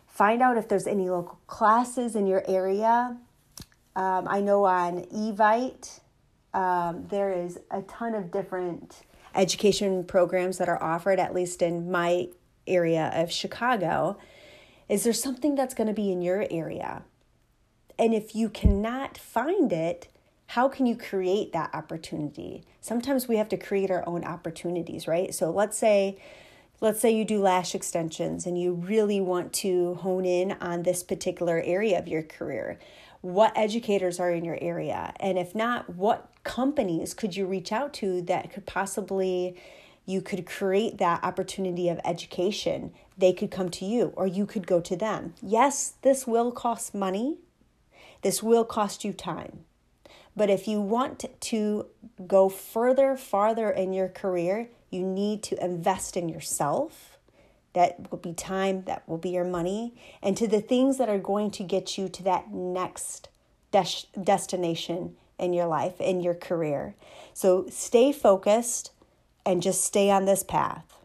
Find 0.06 0.42
out 0.42 0.58
if 0.58 0.68
there's 0.68 0.86
any 0.86 1.08
local 1.08 1.38
classes 1.46 2.14
in 2.14 2.26
your 2.26 2.42
area. 2.46 3.16
Um, 3.94 4.28
I 4.28 4.42
know 4.42 4.64
on 4.64 5.04
Evite, 5.04 6.00
um, 6.52 7.06
there 7.08 7.32
is 7.32 7.58
a 7.70 7.80
ton 7.82 8.14
of 8.14 8.30
different 8.30 9.02
education 9.36 10.04
programs 10.04 10.58
that 10.58 10.68
are 10.68 10.82
offered, 10.82 11.18
at 11.18 11.34
least 11.34 11.62
in 11.62 11.90
my 11.90 12.28
area 12.66 13.10
of 13.14 13.30
Chicago. 13.30 14.18
Is 14.88 15.04
there 15.04 15.12
something 15.12 15.54
that's 15.54 15.74
going 15.74 15.88
to 15.88 15.92
be 15.92 16.10
in 16.10 16.22
your 16.22 16.46
area? 16.50 17.02
And 17.98 18.14
if 18.14 18.34
you 18.34 18.48
cannot 18.48 19.18
find 19.18 19.72
it, 19.72 20.08
how 20.48 20.68
can 20.68 20.86
you 20.86 20.96
create 20.96 21.52
that 21.52 21.74
opportunity? 21.74 22.64
Sometimes 22.80 23.26
we 23.26 23.36
have 23.36 23.48
to 23.48 23.56
create 23.56 23.90
our 23.90 24.06
own 24.08 24.24
opportunities, 24.24 25.08
right? 25.08 25.34
So 25.34 25.50
let's 25.50 25.76
say 25.76 26.18
let's 26.80 27.00
say 27.00 27.10
you 27.10 27.24
do 27.24 27.40
lash 27.40 27.74
extensions 27.74 28.46
and 28.46 28.60
you 28.60 28.74
really 28.74 29.20
want 29.20 29.52
to 29.52 29.94
hone 29.94 30.26
in 30.26 30.52
on 30.60 30.82
this 30.82 31.02
particular 31.02 31.62
area 31.64 31.98
of 31.98 32.06
your 32.06 32.22
career. 32.22 32.78
What 33.26 33.59
educators 33.59 34.21
are 34.21 34.30
in 34.30 34.45
your 34.45 34.59
area? 34.61 35.12
And 35.18 35.37
if 35.37 35.52
not, 35.52 35.97
what 35.97 36.30
companies 36.45 37.12
could 37.12 37.35
you 37.35 37.45
reach 37.45 37.73
out 37.73 37.92
to 37.95 38.23
that 38.23 38.52
could 38.52 38.66
possibly 38.66 39.56
you 40.09 40.23
could 40.23 40.47
create 40.47 40.99
that 40.99 41.25
opportunity 41.25 41.88
of 41.88 42.00
education. 42.04 42.92
They 43.18 43.33
could 43.33 43.50
come 43.50 43.68
to 43.71 43.85
you 43.85 44.12
or 44.14 44.28
you 44.28 44.47
could 44.47 44.64
go 44.64 44.80
to 44.80 44.95
them. 44.95 45.35
Yes, 45.42 45.95
this 46.02 46.25
will 46.25 46.52
cost 46.52 46.95
money. 46.95 47.38
This 48.23 48.45
will 48.45 48.64
cost 48.64 49.04
you 49.04 49.12
time. 49.12 49.64
But 50.37 50.49
if 50.49 50.68
you 50.68 50.80
want 50.80 51.25
to 51.40 51.87
go 52.28 52.49
further, 52.49 53.16
farther 53.16 53.68
in 53.68 53.92
your 53.92 54.09
career, 54.09 54.68
you 54.88 55.02
need 55.02 55.42
to 55.45 55.64
invest 55.64 56.16
in 56.16 56.28
yourself. 56.28 57.15
That 57.76 58.11
will 58.11 58.18
be 58.18 58.33
time, 58.33 58.85
that 58.87 59.06
will 59.06 59.18
be 59.18 59.28
your 59.28 59.45
money, 59.45 59.95
and 60.23 60.35
to 60.38 60.49
the 60.49 60.62
things 60.62 60.97
that 60.97 61.11
are 61.11 61.18
going 61.18 61.50
to 61.52 61.62
get 61.62 61.99
you 61.99 62.09
to 62.09 62.23
that 62.23 62.50
next 62.50 63.28
des- 63.71 64.09
destination 64.18 65.14
in 65.38 65.52
your 65.52 65.66
life, 65.66 66.00
in 66.00 66.23
your 66.23 66.33
career. 66.33 66.95
So 67.35 67.66
stay 67.68 68.12
focused 68.12 68.92
and 69.45 69.61
just 69.61 69.85
stay 69.85 70.11
on 70.11 70.25
this 70.25 70.42
path. 70.42 70.97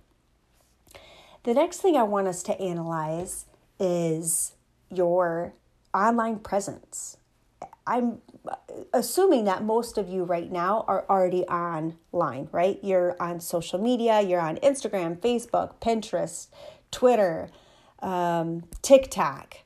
The 1.44 1.54
next 1.54 1.82
thing 1.82 1.98
I 1.98 2.04
want 2.04 2.30
us 2.30 2.42
to 2.44 2.58
analyze 2.58 3.48
is 3.78 4.54
your 4.90 5.54
online 5.94 6.40
presence. 6.40 7.18
I'm 7.86 8.20
assuming 8.94 9.46
that 9.46 9.64
most 9.64 9.98
of 9.98 10.10
you 10.10 10.24
right 10.24 10.52
now 10.52 10.84
are 10.88 11.06
already 11.10 11.44
online, 11.44 12.50
right? 12.52 12.80
You're 12.82 13.16
on 13.22 13.40
social 13.40 13.80
media, 13.80 14.22
you're 14.22 14.42
on 14.42 14.58
Instagram, 14.58 15.18
Facebook, 15.18 15.76
Pinterest, 15.82 16.48
Twitter, 16.92 17.50
um, 18.00 18.64
TikTok. 18.82 19.58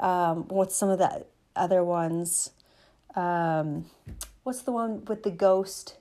Um, 0.00 0.48
what's 0.48 0.76
some 0.76 0.88
of 0.88 0.98
the 0.98 1.26
other 1.56 1.82
ones? 1.82 2.50
Um, 3.14 3.86
what's 4.42 4.62
the 4.62 4.72
one 4.72 5.04
with 5.06 5.22
the 5.22 5.30
ghost? 5.30 5.96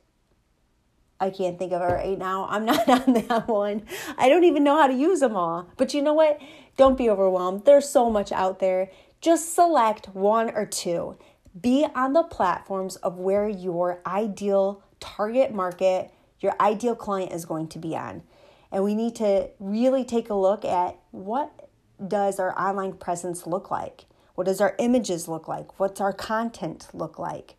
I 1.20 1.32
can't 1.32 1.58
think 1.58 1.72
of 1.72 1.82
it 1.82 1.86
right 1.86 2.18
now. 2.18 2.48
I'm 2.50 2.66
not 2.66 2.88
on 3.08 3.14
that 3.14 3.48
one. 3.48 3.84
I 4.18 4.30
don't 4.30 4.44
even 4.44 4.64
know 4.64 4.80
how 4.80 4.88
to 4.88 4.94
use 4.94 5.20
them 5.20 5.36
all. 5.36 5.70
But 5.78 5.94
you 5.94 6.02
know 6.02 6.14
what? 6.14 6.40
Don't 6.78 6.98
be 6.98 7.10
overwhelmed. 7.10 7.66
There's 7.66 7.90
so 7.90 8.10
much 8.10 8.32
out 8.32 8.60
there. 8.60 8.92
Just 9.20 9.56
select 9.56 10.10
one 10.10 10.52
or 10.52 10.66
two. 10.66 11.18
Be 11.62 11.86
on 11.96 12.14
the 12.14 12.24
platforms 12.24 12.98
of 12.98 13.18
where 13.18 13.48
your 13.48 14.02
ideal 14.06 14.84
target 15.00 15.54
market, 15.54 16.12
your 16.40 16.56
ideal 16.60 16.96
client 16.96 17.32
is 17.32 17.46
going 17.46 17.68
to 17.70 17.80
be 17.80 17.96
on. 17.96 18.24
And 18.72 18.84
we 18.84 18.96
need 18.96 19.16
to 19.16 19.50
really 19.60 20.04
take 20.04 20.30
a 20.30 20.36
look 20.36 20.66
at 20.66 20.98
what 21.12 21.70
does 22.06 22.40
our 22.40 22.58
online 22.60 22.94
presence 22.94 23.48
look 23.48 23.72
like? 23.72 24.06
What 24.36 24.46
does 24.46 24.62
our 24.62 24.76
images 24.78 25.28
look 25.28 25.48
like? 25.48 25.80
What's 25.80 26.02
our 26.02 26.14
content 26.14 26.90
look 26.94 27.18
like? 27.18 27.56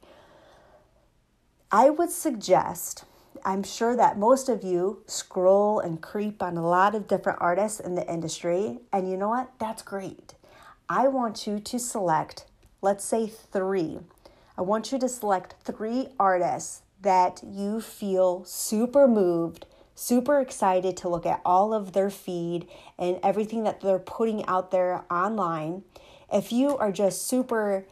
I 1.72 1.90
would 1.90 2.10
suggest 2.10 3.04
I'm 3.44 3.62
sure 3.62 3.96
that 3.96 4.18
most 4.18 4.48
of 4.48 4.62
you 4.62 5.02
scroll 5.06 5.80
and 5.80 6.00
creep 6.00 6.42
on 6.42 6.56
a 6.56 6.66
lot 6.66 6.94
of 6.94 7.08
different 7.08 7.38
artists 7.40 7.80
in 7.80 7.94
the 7.94 8.10
industry. 8.10 8.78
And 8.92 9.10
you 9.10 9.16
know 9.16 9.28
what? 9.28 9.52
That's 9.58 9.82
great. 9.82 10.34
I 10.88 11.08
want 11.08 11.46
you 11.46 11.60
to 11.60 11.78
select, 11.78 12.46
let's 12.80 13.04
say, 13.04 13.26
three. 13.26 13.98
I 14.56 14.62
want 14.62 14.92
you 14.92 14.98
to 14.98 15.08
select 15.08 15.54
three 15.64 16.08
artists 16.18 16.82
that 17.00 17.40
you 17.44 17.80
feel 17.80 18.44
super 18.44 19.06
moved, 19.06 19.66
super 19.94 20.40
excited 20.40 20.96
to 20.96 21.08
look 21.08 21.26
at 21.26 21.40
all 21.44 21.72
of 21.72 21.92
their 21.92 22.10
feed 22.10 22.68
and 22.98 23.18
everything 23.22 23.64
that 23.64 23.80
they're 23.80 23.98
putting 23.98 24.44
out 24.46 24.70
there 24.70 25.04
online. 25.10 25.84
If 26.32 26.52
you 26.52 26.76
are 26.76 26.92
just 26.92 27.26
super 27.26 27.86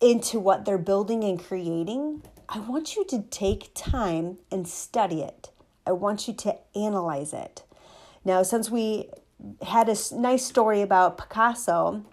into 0.00 0.38
what 0.38 0.64
they're 0.64 0.78
building 0.78 1.24
and 1.24 1.42
creating, 1.42 2.22
I 2.48 2.60
want 2.60 2.96
you 2.96 3.04
to 3.06 3.22
take 3.22 3.72
time 3.74 4.38
and 4.50 4.68
study 4.68 5.22
it. 5.22 5.50
I 5.86 5.92
want 5.92 6.28
you 6.28 6.34
to 6.34 6.56
analyze 6.74 7.32
it. 7.32 7.62
Now, 8.24 8.42
since 8.42 8.70
we 8.70 9.08
had 9.62 9.88
a 9.88 9.96
nice 10.14 10.44
story 10.44 10.82
about 10.82 11.18
Picasso, 11.18 12.04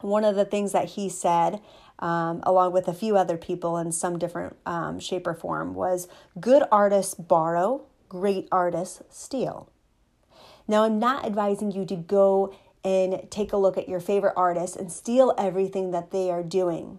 one 0.00 0.24
of 0.24 0.36
the 0.36 0.44
things 0.44 0.72
that 0.72 0.90
he 0.90 1.08
said, 1.08 1.60
um, 1.98 2.40
along 2.42 2.72
with 2.72 2.88
a 2.88 2.94
few 2.94 3.16
other 3.16 3.36
people 3.36 3.78
in 3.78 3.92
some 3.92 4.18
different 4.18 4.56
um, 4.66 4.98
shape 5.00 5.26
or 5.26 5.34
form, 5.34 5.74
was 5.74 6.08
good 6.40 6.62
artists 6.70 7.14
borrow, 7.14 7.82
great 8.08 8.48
artists 8.52 9.02
steal. 9.10 9.70
Now, 10.68 10.84
I'm 10.84 10.98
not 10.98 11.24
advising 11.24 11.70
you 11.70 11.84
to 11.86 11.96
go 11.96 12.54
and 12.84 13.28
take 13.30 13.52
a 13.52 13.56
look 13.56 13.76
at 13.76 13.88
your 13.88 14.00
favorite 14.00 14.34
artists 14.36 14.76
and 14.76 14.92
steal 14.92 15.34
everything 15.38 15.90
that 15.90 16.10
they 16.10 16.30
are 16.30 16.42
doing. 16.42 16.98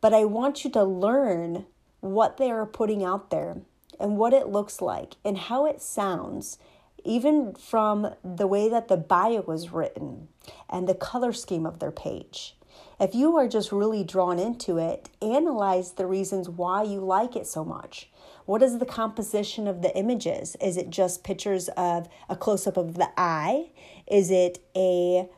But 0.00 0.14
I 0.14 0.24
want 0.24 0.64
you 0.64 0.70
to 0.70 0.84
learn 0.84 1.66
what 2.00 2.36
they 2.36 2.50
are 2.50 2.66
putting 2.66 3.04
out 3.04 3.30
there 3.30 3.56
and 3.98 4.16
what 4.16 4.32
it 4.32 4.46
looks 4.46 4.80
like 4.80 5.14
and 5.24 5.36
how 5.36 5.66
it 5.66 5.82
sounds, 5.82 6.58
even 7.04 7.54
from 7.54 8.14
the 8.24 8.46
way 8.46 8.68
that 8.68 8.88
the 8.88 8.96
bio 8.96 9.42
was 9.42 9.70
written 9.70 10.28
and 10.68 10.88
the 10.88 10.94
color 10.94 11.32
scheme 11.32 11.66
of 11.66 11.78
their 11.78 11.90
page. 11.90 12.56
If 13.00 13.14
you 13.14 13.36
are 13.36 13.48
just 13.48 13.70
really 13.70 14.02
drawn 14.02 14.38
into 14.38 14.76
it, 14.78 15.08
analyze 15.22 15.92
the 15.92 16.06
reasons 16.06 16.48
why 16.48 16.82
you 16.82 17.00
like 17.00 17.36
it 17.36 17.46
so 17.46 17.64
much. 17.64 18.10
What 18.44 18.62
is 18.62 18.78
the 18.78 18.86
composition 18.86 19.68
of 19.68 19.82
the 19.82 19.96
images? 19.96 20.56
Is 20.60 20.76
it 20.76 20.90
just 20.90 21.22
pictures 21.22 21.68
of 21.70 22.08
a 22.28 22.36
close 22.36 22.66
up 22.66 22.76
of 22.76 22.94
the 22.94 23.08
eye? 23.16 23.70
Is 24.06 24.30
it 24.30 24.58
a 24.74 25.28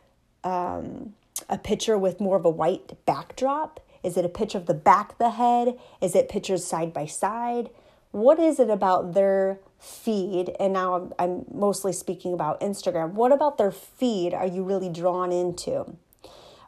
um, 0.43 1.15
a 1.49 1.59
picture 1.59 1.99
with 1.99 2.21
more 2.21 2.37
of 2.37 2.45
a 2.45 2.51
white 2.51 3.05
backdrop? 3.05 3.81
Is 4.03 4.17
it 4.17 4.25
a 4.25 4.29
picture 4.29 4.59
of 4.59 4.67
the 4.67 4.75
back 4.75 5.13
of 5.13 5.19
the 5.19 5.31
head? 5.31 5.79
Is 6.01 6.15
it 6.15 6.29
pictures 6.29 6.65
side 6.65 6.93
by 6.93 7.07
side? 7.07 7.71
What 8.13 8.41
is 8.41 8.59
it 8.59 8.71
about 8.71 9.15
their 9.15 9.61
feed? 9.79 10.51
And 10.59 10.73
now 10.73 10.95
I'm, 10.95 11.13
I'm 11.19 11.45
mostly 11.53 11.93
speaking 11.93 12.33
about 12.33 12.61
Instagram. 12.61 13.13
What 13.13 13.31
about 13.31 13.57
their 13.57 13.71
feed 13.71 14.35
are 14.35 14.47
you 14.47 14.65
really 14.65 14.89
drawn 14.89 15.31
into? 15.31 15.97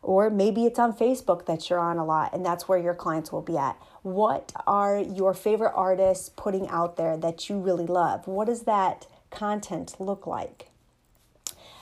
Or 0.03 0.31
maybe 0.31 0.67
it's 0.67 0.79
on 0.79 0.93
Facebook 0.93 1.47
that 1.47 1.69
you're 1.69 1.79
on 1.79 1.99
a 1.99 2.05
lot 2.05 2.33
and 2.33 2.45
that's 2.45 2.69
where 2.69 2.79
your 2.79 2.95
clients 2.95 3.33
will 3.33 3.43
be 3.43 3.57
at. 3.57 3.77
What 4.03 4.53
are 4.67 4.99
your 4.99 5.35
favorite 5.35 5.73
artists 5.75 6.29
putting 6.29 6.69
out 6.69 6.97
there 6.97 7.17
that 7.17 7.49
you 7.49 7.59
really 7.59 7.87
love? 7.87 8.27
What 8.27 8.47
does 8.47 8.63
that 8.63 9.07
content 9.31 9.97
look 9.99 10.27
like? 10.27 10.69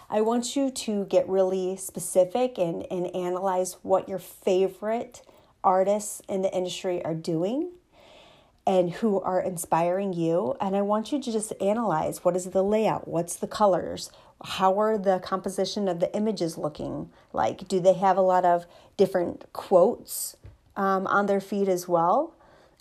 I 0.08 0.22
want 0.22 0.56
you 0.56 0.70
to 0.70 1.04
get 1.04 1.28
really 1.28 1.76
specific 1.76 2.58
and, 2.58 2.86
and 2.90 3.14
analyze 3.14 3.76
what 3.82 4.08
your 4.08 4.18
favorite 4.18 5.22
artists 5.62 6.20
in 6.28 6.42
the 6.42 6.52
industry 6.54 7.04
are 7.04 7.14
doing 7.14 7.72
and 8.70 8.92
who 8.92 9.20
are 9.22 9.40
inspiring 9.40 10.12
you. 10.12 10.54
And 10.60 10.76
I 10.76 10.82
want 10.82 11.10
you 11.10 11.20
to 11.20 11.32
just 11.32 11.52
analyze 11.60 12.24
what 12.24 12.36
is 12.36 12.44
the 12.44 12.62
layout, 12.62 13.08
what's 13.08 13.34
the 13.34 13.48
colors, 13.48 14.12
how 14.44 14.78
are 14.78 14.96
the 14.96 15.18
composition 15.18 15.88
of 15.88 15.98
the 15.98 16.14
images 16.14 16.56
looking 16.56 17.10
like? 17.32 17.66
Do 17.66 17.80
they 17.80 17.94
have 17.94 18.16
a 18.16 18.20
lot 18.20 18.44
of 18.44 18.66
different 18.96 19.52
quotes 19.52 20.36
um, 20.76 21.08
on 21.08 21.26
their 21.26 21.40
feed 21.40 21.68
as 21.68 21.88
well? 21.88 22.32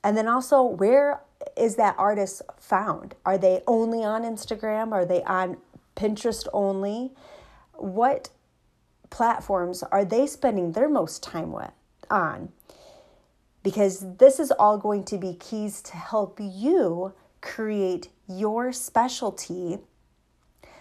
And 0.04 0.16
then 0.16 0.28
also, 0.28 0.62
where 0.62 1.22
is 1.58 1.76
that 1.78 1.96
artist 1.98 2.44
found? 2.60 3.16
Are 3.26 3.40
they 3.40 3.64
only 3.66 4.04
on 4.04 4.22
Instagram? 4.22 4.92
Are 4.92 5.06
they 5.06 5.24
on 5.24 5.58
Pinterest 5.96 6.48
only? 6.54 7.14
What 7.74 8.30
platforms 9.10 9.82
are 9.82 10.06
they 10.06 10.28
spending 10.28 10.74
their 10.74 10.88
most 10.88 11.24
time 11.24 11.52
with 11.52 11.72
on? 12.12 12.52
Because 13.64 14.18
this 14.18 14.40
is 14.40 14.52
all 14.52 14.78
going 14.78 15.04
to 15.06 15.18
be 15.18 15.34
keys 15.34 15.82
to 15.84 15.98
help 15.98 16.40
you 16.42 17.14
create 17.42 18.10
your 18.28 18.72
specialty. 18.72 19.80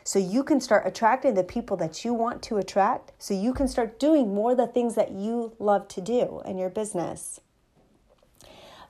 So 0.04 0.18
you 0.18 0.42
can 0.42 0.60
start 0.60 0.86
attracting 0.86 1.34
the 1.34 1.44
people 1.44 1.76
that 1.76 2.04
you 2.04 2.14
want 2.14 2.42
to 2.44 2.56
attract. 2.56 3.12
So 3.18 3.34
you 3.34 3.52
can 3.52 3.68
start 3.68 4.00
doing 4.00 4.34
more 4.34 4.52
of 4.52 4.56
the 4.56 4.66
things 4.66 4.94
that 4.94 5.12
you 5.12 5.54
love 5.58 5.86
to 5.88 6.00
do 6.00 6.40
in 6.46 6.56
your 6.56 6.70
business. 6.70 7.40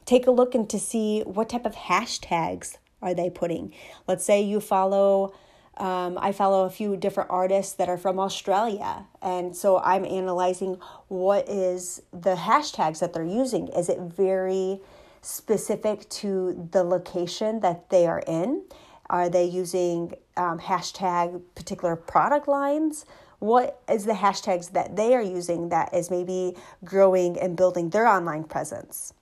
Take 0.05 0.27
a 0.27 0.31
look 0.31 0.55
and 0.55 0.71
to 0.71 0.79
see 0.79 1.23
what 1.23 1.49
type 1.49 1.67
of 1.67 1.75
hashtags 1.75 2.77
are 3.03 3.15
they 3.15 3.31
putting. 3.31 3.75
Let's 4.07 4.25
say 4.25 4.41
you 4.41 4.61
follow 4.61 5.35
um, 5.79 6.19
I 6.21 6.33
follow 6.33 6.65
a 6.65 6.71
few 6.71 6.97
different 6.97 7.31
artists 7.31 7.73
that 7.75 7.89
are 7.89 7.97
from 7.97 8.19
Australia. 8.19 9.07
And 9.23 9.57
so 9.57 9.79
I'm 9.79 10.05
analyzing 10.05 10.79
what 11.07 11.49
is 11.49 12.03
the 12.13 12.35
hashtags 12.35 12.99
that 12.99 13.13
they're 13.13 13.25
using. 13.25 13.69
Is 13.69 13.89
it 13.89 13.99
very 14.01 14.81
specific 15.23 16.09
to 16.09 16.69
the 16.73 16.83
location 16.83 17.61
that 17.61 17.91
they 17.91 18.07
are 18.07 18.23
in? 18.27 18.65
Are 19.09 19.29
they 19.29 19.45
using 19.45 20.15
um, 20.37 20.59
hashtag 20.59 21.41
particular 21.55 21.97
product 21.97 22.49
lines? 22.49 23.07
What 23.39 23.81
is 23.89 24.05
the 24.05 24.15
hashtags 24.15 24.73
that 24.73 24.97
they 24.97 25.15
are 25.15 25.23
using 25.23 25.69
that 25.69 25.95
is 25.95 26.11
maybe 26.11 26.57
growing 26.85 27.39
and 27.39 27.57
building 27.57 27.91
their 27.91 28.07
online 28.07 28.45
presence? 28.45 29.15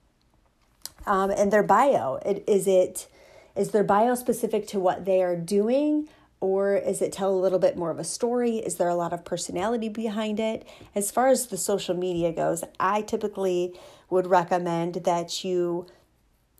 Um, 1.06 1.30
and 1.30 1.52
their 1.52 1.62
bio, 1.62 2.16
it, 2.25 2.42
is 2.48 2.66
it 2.66 3.08
is 3.54 3.70
their 3.70 3.84
bio 3.84 4.14
specific 4.14 4.66
to 4.68 4.80
what 4.80 5.04
they 5.04 5.22
are 5.22 5.36
doing 5.36 6.08
or 6.40 6.76
is 6.76 7.00
it 7.00 7.12
tell 7.12 7.33
a 7.33 7.38
little 7.38 7.59
bit 7.59 7.76
more 7.76 7.90
of 7.90 7.99
a 7.99 8.05
story? 8.05 8.59
Is 8.59 8.76
there 8.76 8.88
a 8.88 8.95
lot 8.95 9.12
of 9.12 9.25
personality 9.25 9.88
behind 9.88 10.38
it? 10.38 10.66
As 10.95 11.11
far 11.11 11.28
as 11.28 11.47
the 11.47 11.57
social 11.57 11.97
media 11.97 12.33
goes, 12.33 12.62
I 12.78 13.02
typically 13.02 13.78
would 14.11 14.26
recommend 14.26 14.97
that 15.05 15.45
you 15.45 15.87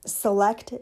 select 0.05 0.73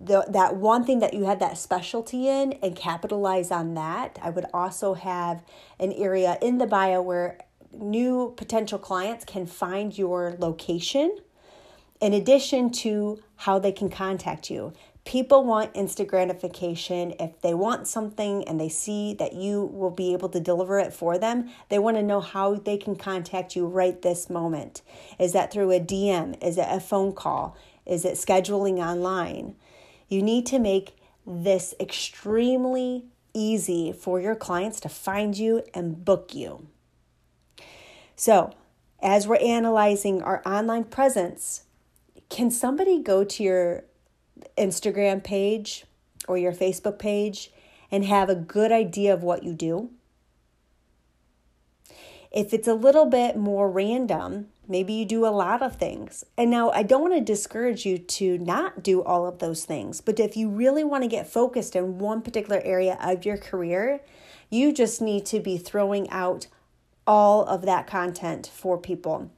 the, 0.00 0.24
that 0.28 0.56
one 0.56 0.84
thing 0.84 1.00
that 1.00 1.14
you 1.14 1.24
have 1.24 1.40
that 1.40 1.58
specialty 1.58 2.28
in 2.28 2.54
and 2.54 2.74
capitalize 2.74 3.50
on 3.50 3.74
that. 3.74 4.18
I 4.22 4.30
would 4.30 4.46
also 4.54 4.94
have 4.94 5.44
an 5.78 5.92
area 5.92 6.38
in 6.40 6.58
the 6.58 6.66
bio 6.66 7.02
where 7.02 7.38
new 7.72 8.32
potential 8.36 8.78
clients 8.78 9.24
can 9.24 9.46
find 9.46 9.96
your 9.96 10.36
location 10.38 11.18
in 12.00 12.12
addition 12.12 12.70
to 12.70 13.20
how 13.36 13.58
they 13.58 13.72
can 13.72 13.90
contact 13.90 14.50
you. 14.50 14.72
People 15.08 15.42
want 15.42 15.70
instant 15.72 16.10
gratification. 16.10 17.14
If 17.18 17.40
they 17.40 17.54
want 17.54 17.88
something 17.88 18.46
and 18.46 18.60
they 18.60 18.68
see 18.68 19.14
that 19.14 19.32
you 19.32 19.64
will 19.64 19.90
be 19.90 20.12
able 20.12 20.28
to 20.28 20.38
deliver 20.38 20.78
it 20.78 20.92
for 20.92 21.16
them, 21.16 21.48
they 21.70 21.78
want 21.78 21.96
to 21.96 22.02
know 22.02 22.20
how 22.20 22.56
they 22.56 22.76
can 22.76 22.94
contact 22.94 23.56
you 23.56 23.64
right 23.64 24.02
this 24.02 24.28
moment. 24.28 24.82
Is 25.18 25.32
that 25.32 25.50
through 25.50 25.72
a 25.72 25.80
DM? 25.80 26.36
Is 26.44 26.58
it 26.58 26.66
a 26.68 26.78
phone 26.78 27.14
call? 27.14 27.56
Is 27.86 28.04
it 28.04 28.16
scheduling 28.16 28.86
online? 28.86 29.54
You 30.08 30.20
need 30.20 30.44
to 30.48 30.58
make 30.58 30.98
this 31.26 31.74
extremely 31.80 33.06
easy 33.32 33.92
for 33.92 34.20
your 34.20 34.36
clients 34.36 34.78
to 34.80 34.90
find 34.90 35.38
you 35.38 35.62
and 35.72 36.04
book 36.04 36.34
you. 36.34 36.66
So, 38.14 38.52
as 39.00 39.26
we're 39.26 39.36
analyzing 39.36 40.20
our 40.20 40.42
online 40.44 40.84
presence, 40.84 41.62
can 42.28 42.50
somebody 42.50 43.02
go 43.02 43.24
to 43.24 43.42
your 43.42 43.84
Instagram 44.56 45.22
page 45.22 45.84
or 46.26 46.38
your 46.38 46.52
Facebook 46.52 46.98
page 46.98 47.50
and 47.90 48.04
have 48.04 48.28
a 48.28 48.34
good 48.34 48.72
idea 48.72 49.12
of 49.12 49.22
what 49.22 49.42
you 49.42 49.52
do? 49.52 49.90
If 52.30 52.52
it's 52.52 52.68
a 52.68 52.74
little 52.74 53.06
bit 53.06 53.36
more 53.36 53.70
random, 53.70 54.48
maybe 54.68 54.92
you 54.92 55.06
do 55.06 55.26
a 55.26 55.28
lot 55.28 55.62
of 55.62 55.76
things. 55.76 56.24
And 56.36 56.50
now 56.50 56.70
I 56.70 56.82
don't 56.82 57.00
want 57.00 57.14
to 57.14 57.20
discourage 57.20 57.86
you 57.86 57.96
to 57.98 58.36
not 58.38 58.82
do 58.82 59.02
all 59.02 59.26
of 59.26 59.38
those 59.38 59.64
things, 59.64 60.02
but 60.02 60.20
if 60.20 60.36
you 60.36 60.50
really 60.50 60.84
want 60.84 61.04
to 61.04 61.08
get 61.08 61.26
focused 61.26 61.74
in 61.74 61.98
one 61.98 62.20
particular 62.20 62.60
area 62.62 62.98
of 63.02 63.24
your 63.24 63.38
career, 63.38 64.00
you 64.50 64.72
just 64.72 65.00
need 65.00 65.24
to 65.26 65.40
be 65.40 65.56
throwing 65.56 66.08
out 66.10 66.46
all 67.06 67.44
of 67.46 67.62
that 67.62 67.86
content 67.86 68.50
for 68.52 68.76
people. 68.76 69.30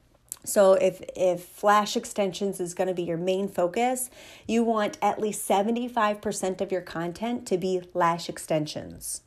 So 0.43 0.73
if 0.73 1.01
if 1.15 1.43
flash 1.43 1.95
extensions 1.95 2.59
is 2.59 2.73
going 2.73 2.87
to 2.87 2.93
be 2.93 3.03
your 3.03 3.17
main 3.17 3.47
focus, 3.47 4.09
you 4.47 4.63
want 4.63 4.97
at 5.01 5.19
least 5.19 5.47
75% 5.47 6.61
of 6.61 6.71
your 6.71 6.81
content 6.81 7.45
to 7.47 7.57
be 7.57 7.81
lash 7.93 8.27
extensions. 8.27 9.21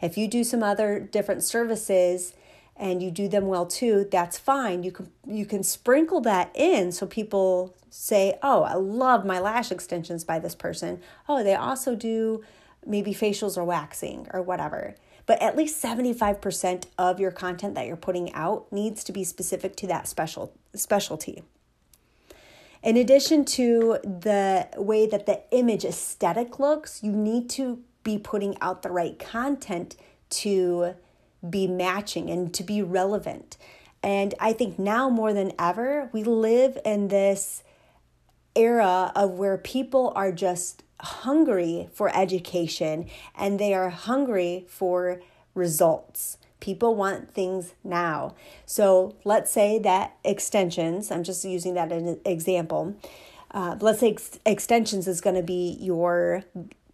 If 0.00 0.18
you 0.18 0.28
do 0.28 0.44
some 0.44 0.62
other 0.62 0.98
different 1.00 1.42
services, 1.42 2.34
and 2.78 3.02
you 3.02 3.10
do 3.10 3.28
them 3.28 3.48
well 3.48 3.66
too, 3.66 4.06
that's 4.10 4.38
fine. 4.38 4.84
You 4.84 4.92
can 4.92 5.10
you 5.26 5.44
can 5.44 5.62
sprinkle 5.62 6.20
that 6.22 6.50
in 6.54 6.92
so 6.92 7.06
people 7.06 7.74
say, 7.90 8.38
"Oh, 8.42 8.62
I 8.62 8.74
love 8.74 9.24
my 9.24 9.40
lash 9.40 9.72
extensions 9.72 10.24
by 10.24 10.38
this 10.38 10.54
person." 10.54 11.00
Oh, 11.28 11.42
they 11.42 11.56
also 11.56 11.96
do 11.96 12.44
maybe 12.86 13.12
facials 13.12 13.58
or 13.58 13.64
waxing 13.64 14.28
or 14.32 14.42
whatever. 14.42 14.94
But 15.28 15.42
at 15.42 15.58
least 15.58 15.84
75% 15.84 16.86
of 16.96 17.20
your 17.20 17.30
content 17.30 17.74
that 17.74 17.86
you're 17.86 17.96
putting 17.96 18.32
out 18.32 18.72
needs 18.72 19.04
to 19.04 19.12
be 19.12 19.24
specific 19.24 19.76
to 19.76 19.86
that 19.86 20.08
special 20.08 20.54
specialty. 20.74 21.42
In 22.82 22.96
addition 22.96 23.44
to 23.44 23.98
the 24.02 24.68
way 24.78 25.06
that 25.06 25.26
the 25.26 25.42
image 25.50 25.84
aesthetic 25.84 26.58
looks, 26.58 27.02
you 27.02 27.12
need 27.12 27.50
to 27.50 27.82
be 28.04 28.16
putting 28.16 28.56
out 28.62 28.80
the 28.80 28.90
right 28.90 29.18
content 29.18 29.96
to 30.30 30.94
be 31.48 31.66
matching 31.66 32.30
and 32.30 32.54
to 32.54 32.62
be 32.62 32.80
relevant. 32.80 33.58
And 34.02 34.32
I 34.40 34.54
think 34.54 34.78
now 34.78 35.10
more 35.10 35.34
than 35.34 35.52
ever, 35.58 36.08
we 36.10 36.24
live 36.24 36.78
in 36.86 37.08
this 37.08 37.62
era 38.56 39.12
of 39.14 39.32
where 39.32 39.58
people 39.58 40.10
are 40.16 40.32
just 40.32 40.84
hungry 41.00 41.88
for 41.92 42.14
education 42.16 43.06
and 43.36 43.58
they 43.58 43.74
are 43.74 43.90
hungry 43.90 44.64
for 44.68 45.20
results. 45.54 46.38
People 46.60 46.96
want 46.96 47.32
things 47.32 47.74
now. 47.84 48.34
So 48.66 49.16
let's 49.24 49.50
say 49.50 49.78
that 49.80 50.16
extensions, 50.24 51.10
I'm 51.10 51.22
just 51.22 51.44
using 51.44 51.74
that 51.74 51.92
as 51.92 52.02
an 52.02 52.20
example. 52.24 52.96
Uh, 53.50 53.76
let's 53.80 54.00
say 54.00 54.10
ex- 54.10 54.38
extensions 54.44 55.06
is 55.06 55.20
going 55.20 55.36
to 55.36 55.42
be 55.42 55.76
your 55.80 56.44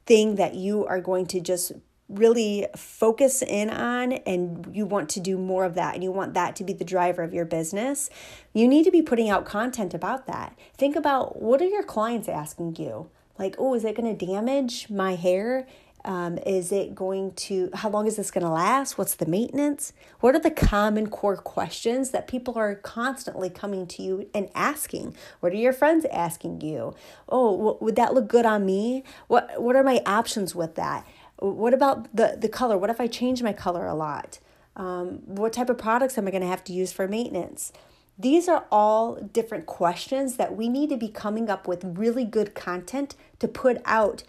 thing 0.06 0.36
that 0.36 0.54
you 0.54 0.84
are 0.84 1.00
going 1.00 1.26
to 1.26 1.40
just 1.40 1.72
really 2.08 2.66
focus 2.76 3.42
in 3.42 3.70
on 3.70 4.12
and 4.12 4.68
you 4.74 4.84
want 4.84 5.08
to 5.08 5.20
do 5.20 5.38
more 5.38 5.64
of 5.64 5.74
that 5.74 5.94
and 5.94 6.04
you 6.04 6.12
want 6.12 6.34
that 6.34 6.54
to 6.56 6.62
be 6.62 6.72
the 6.72 6.84
driver 6.84 7.22
of 7.22 7.32
your 7.32 7.46
business, 7.46 8.10
you 8.52 8.68
need 8.68 8.84
to 8.84 8.90
be 8.90 9.00
putting 9.00 9.30
out 9.30 9.46
content 9.46 9.94
about 9.94 10.26
that. 10.26 10.56
Think 10.76 10.96
about 10.96 11.40
what 11.40 11.62
are 11.62 11.66
your 11.66 11.82
clients 11.82 12.28
asking 12.28 12.76
you? 12.76 13.08
Like, 13.38 13.56
oh, 13.58 13.74
is 13.74 13.84
it 13.84 13.96
going 13.96 14.16
to 14.16 14.26
damage 14.26 14.88
my 14.90 15.14
hair? 15.14 15.66
Um, 16.04 16.36
is 16.44 16.70
it 16.70 16.94
going 16.94 17.32
to, 17.32 17.70
how 17.72 17.88
long 17.88 18.06
is 18.06 18.16
this 18.16 18.30
going 18.30 18.44
to 18.44 18.50
last? 18.50 18.98
What's 18.98 19.14
the 19.14 19.24
maintenance? 19.24 19.94
What 20.20 20.34
are 20.34 20.40
the 20.40 20.50
common 20.50 21.08
core 21.08 21.36
questions 21.36 22.10
that 22.10 22.28
people 22.28 22.58
are 22.58 22.74
constantly 22.74 23.48
coming 23.48 23.86
to 23.86 24.02
you 24.02 24.28
and 24.34 24.50
asking? 24.54 25.16
What 25.40 25.52
are 25.52 25.56
your 25.56 25.72
friends 25.72 26.04
asking 26.12 26.60
you? 26.60 26.94
Oh, 27.28 27.78
would 27.80 27.96
that 27.96 28.12
look 28.12 28.28
good 28.28 28.44
on 28.44 28.66
me? 28.66 29.02
What, 29.28 29.62
what 29.62 29.76
are 29.76 29.82
my 29.82 30.02
options 30.04 30.54
with 30.54 30.74
that? 30.74 31.06
What 31.38 31.72
about 31.72 32.14
the, 32.14 32.36
the 32.38 32.50
color? 32.50 32.76
What 32.76 32.90
if 32.90 33.00
I 33.00 33.06
change 33.06 33.42
my 33.42 33.54
color 33.54 33.86
a 33.86 33.94
lot? 33.94 34.40
Um, 34.76 35.22
what 35.24 35.54
type 35.54 35.70
of 35.70 35.78
products 35.78 36.18
am 36.18 36.28
I 36.28 36.30
going 36.30 36.42
to 36.42 36.48
have 36.48 36.64
to 36.64 36.72
use 36.72 36.92
for 36.92 37.08
maintenance? 37.08 37.72
These 38.18 38.48
are 38.48 38.66
all 38.70 39.16
different 39.16 39.66
questions 39.66 40.36
that 40.36 40.56
we 40.56 40.68
need 40.68 40.90
to 40.90 40.96
be 40.96 41.08
coming 41.08 41.50
up 41.50 41.66
with 41.66 41.84
really 41.84 42.24
good 42.24 42.54
content 42.54 43.16
to 43.40 43.48
put 43.48 43.80
out 43.84 44.22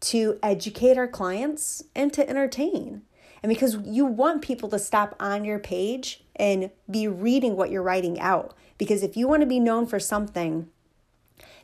to 0.00 0.38
educate 0.42 0.96
our 0.96 1.08
clients 1.08 1.82
and 1.94 2.12
to 2.12 2.28
entertain. 2.28 3.02
And 3.42 3.50
because 3.50 3.76
you 3.84 4.06
want 4.06 4.42
people 4.42 4.68
to 4.68 4.78
stop 4.78 5.16
on 5.18 5.44
your 5.44 5.58
page 5.58 6.22
and 6.36 6.70
be 6.90 7.08
reading 7.08 7.56
what 7.56 7.70
you're 7.70 7.82
writing 7.82 8.20
out. 8.20 8.54
Because 8.78 9.02
if 9.02 9.16
you 9.16 9.26
want 9.26 9.40
to 9.42 9.46
be 9.46 9.60
known 9.60 9.86
for 9.86 9.98
something, 9.98 10.68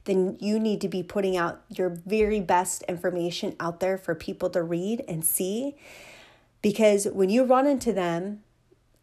then 0.04 0.36
you 0.40 0.58
need 0.58 0.80
to 0.80 0.88
be 0.88 1.02
putting 1.02 1.36
out 1.36 1.62
your 1.68 1.88
very 1.88 2.40
best 2.40 2.82
information 2.84 3.54
out 3.60 3.80
there 3.80 3.98
for 3.98 4.14
people 4.14 4.50
to 4.50 4.62
read 4.62 5.04
and 5.06 5.24
see. 5.24 5.76
Because 6.62 7.06
when 7.06 7.30
you 7.30 7.44
run 7.44 7.66
into 7.66 7.92
them 7.92 8.42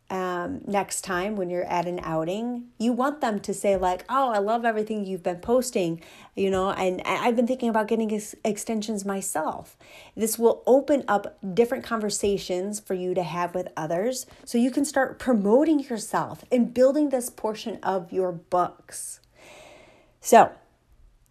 um, 0.09 0.61
next 0.67 1.01
time 1.01 1.35
when 1.35 1.49
you're 1.49 1.63
at 1.63 1.87
an 1.87 1.99
outing, 2.03 2.67
you 2.77 2.93
want 2.93 3.21
them 3.21 3.39
to 3.39 3.53
say, 3.53 3.75
like, 3.75 4.05
oh, 4.07 4.29
I 4.29 4.37
love 4.37 4.63
everything 4.63 5.03
you've 5.03 5.23
been 5.23 5.39
posting, 5.39 5.99
you 6.35 6.51
know, 6.51 6.69
and 6.69 7.01
I've 7.05 7.35
been 7.35 7.47
thinking 7.47 7.69
about 7.69 7.87
getting 7.87 8.13
ex- 8.13 8.35
extensions 8.43 9.03
myself. 9.03 9.75
This 10.15 10.37
will 10.37 10.61
open 10.67 11.03
up 11.07 11.39
different 11.55 11.83
conversations 11.83 12.79
for 12.79 12.93
you 12.93 13.15
to 13.15 13.23
have 13.23 13.55
with 13.55 13.67
others 13.75 14.27
so 14.43 14.59
you 14.59 14.69
can 14.69 14.85
start 14.85 15.17
promoting 15.17 15.79
yourself 15.79 16.45
and 16.51 16.71
building 16.71 17.09
this 17.09 17.31
portion 17.31 17.79
of 17.81 18.13
your 18.13 18.31
books. 18.31 19.19
So, 20.21 20.51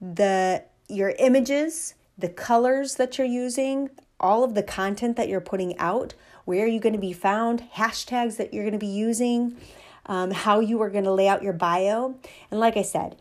the 0.00 0.64
your 0.88 1.14
images, 1.18 1.94
the 2.18 2.28
colors 2.28 2.96
that 2.96 3.18
you're 3.18 3.26
using, 3.26 3.90
all 4.20 4.44
of 4.44 4.54
the 4.54 4.62
content 4.62 5.16
that 5.16 5.28
you're 5.28 5.40
putting 5.40 5.78
out, 5.78 6.14
where 6.44 6.64
are 6.64 6.68
you 6.68 6.80
going 6.80 6.94
to 6.94 6.98
be 6.98 7.12
found, 7.12 7.64
hashtags 7.74 8.37
that 8.37 8.52
you're 8.52 8.64
going 8.64 8.72
to 8.72 8.78
be 8.78 8.87
using, 8.87 9.57
um, 10.07 10.30
how 10.30 10.61
you 10.61 10.80
are 10.83 10.90
going 10.90 11.04
to 11.04 11.12
lay 11.12 11.28
out 11.28 11.42
your 11.42 11.52
bio. 11.52 12.14
And 12.50 12.61
like 12.61 12.76
I 12.76 12.83
said, 12.83 13.16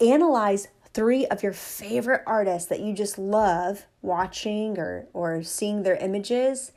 analyze 0.00 0.68
three 0.94 1.26
of 1.26 1.42
your 1.42 1.52
favorite 1.52 2.22
artists 2.26 2.68
that 2.68 2.80
you 2.80 2.92
just 2.92 3.18
love 3.18 3.86
watching 4.02 4.78
or, 4.78 5.06
or 5.12 5.42
seeing 5.42 5.82
their 5.82 5.96
images 5.96 6.72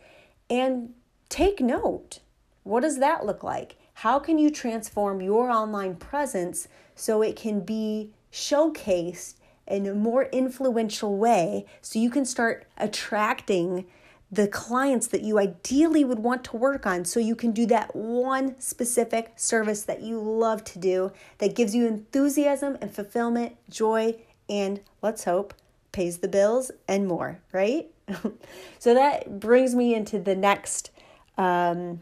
and 0.49 0.93
take 1.29 1.59
note. 1.59 2.19
What 2.63 2.81
does 2.81 2.99
that 2.99 3.25
look 3.25 3.43
like? 3.43 3.77
How 3.95 4.19
can 4.19 4.37
you 4.37 4.49
transform 4.49 5.21
your 5.21 5.49
online 5.49 5.95
presence 5.95 6.67
so 6.95 7.21
it 7.21 7.35
can 7.35 7.61
be 7.61 8.11
showcased 8.31 9.35
in 9.67 9.85
a 9.85 9.93
more 9.93 10.23
influential 10.25 11.17
way 11.17 11.65
so 11.81 11.99
you 11.99 12.09
can 12.09 12.25
start 12.25 12.65
attracting 12.77 13.85
the 14.31 14.47
clients 14.47 15.07
that 15.07 15.23
you 15.23 15.37
ideally 15.37 16.05
would 16.05 16.19
want 16.19 16.43
to 16.45 16.55
work 16.55 16.85
on 16.85 17.03
so 17.03 17.19
you 17.19 17.35
can 17.35 17.51
do 17.51 17.65
that 17.65 17.93
one 17.95 18.59
specific 18.61 19.33
service 19.35 19.83
that 19.83 20.01
you 20.01 20.19
love 20.19 20.63
to 20.63 20.79
do 20.79 21.11
that 21.39 21.53
gives 21.53 21.75
you 21.75 21.85
enthusiasm 21.85 22.77
and 22.81 22.93
fulfillment, 22.93 23.57
joy, 23.69 24.15
and 24.49 24.79
let's 25.01 25.25
hope 25.25 25.53
pays 25.91 26.19
the 26.19 26.27
bills 26.27 26.71
and 26.87 27.07
more, 27.07 27.39
right? 27.51 27.87
so 28.79 28.93
that 28.93 29.39
brings 29.39 29.75
me 29.75 29.93
into 29.93 30.19
the 30.19 30.35
next 30.35 30.91
um, 31.37 32.01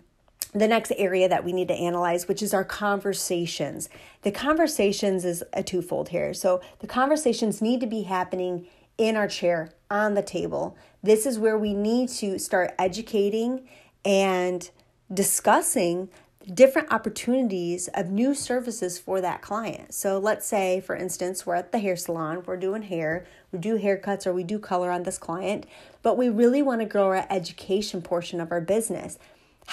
the 0.54 0.68
next 0.68 0.92
area 0.98 1.30
that 1.30 1.44
we 1.44 1.54
need 1.54 1.68
to 1.68 1.76
analyze, 1.76 2.28
which 2.28 2.42
is 2.42 2.56
our 2.56 2.64
conversations. 2.64 3.88
The 4.24 4.32
conversations 4.32 5.24
is 5.24 5.44
a 5.54 5.62
twofold 5.62 6.10
here. 6.10 6.34
So 6.34 6.60
the 6.80 6.88
conversations 6.88 7.62
need 7.62 7.80
to 7.82 7.88
be 7.88 8.04
happening 8.04 8.66
in 9.00 9.16
our 9.16 9.28
chair 9.28 9.72
on 9.90 10.14
the 10.14 10.22
table. 10.22 10.78
This 11.02 11.26
is 11.26 11.40
where 11.40 11.58
we 11.58 11.74
need 11.74 12.10
to 12.10 12.38
start 12.38 12.76
educating 12.78 13.68
and 14.06 14.70
discussing 15.12 16.10
different 16.54 16.92
opportunities 16.92 17.88
of 17.96 18.12
new 18.12 18.36
services 18.36 19.00
for 19.00 19.22
that 19.22 19.42
client. 19.42 19.94
So 19.94 20.20
let's 20.20 20.46
say, 20.46 20.80
for 20.82 20.96
instance, 20.96 21.46
we're 21.46 21.56
at 21.56 21.72
the 21.72 21.80
hair 21.80 21.96
salon, 21.96 22.44
we're 22.46 22.58
doing 22.58 22.84
hair, 22.84 23.26
we 23.52 23.58
do 23.58 23.80
haircuts 23.80 24.28
or 24.28 24.34
we 24.34 24.44
do 24.44 24.60
color 24.60 24.92
on 24.92 25.04
this 25.04 25.18
client, 25.18 25.66
but 26.04 26.18
we 26.18 26.30
really 26.30 26.62
want 26.62 26.82
to 26.82 26.86
grow 26.86 27.08
our 27.08 27.26
education 27.30 28.02
portion 28.04 28.40
of 28.40 28.52
our 28.52 28.62
business 28.62 29.18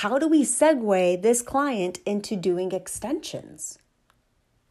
how 0.01 0.19
do 0.19 0.29
we 0.29 0.45
segue 0.45 1.23
this 1.23 1.41
client 1.41 2.01
into 2.05 2.37
doing 2.37 2.73
extensions? 2.73 3.79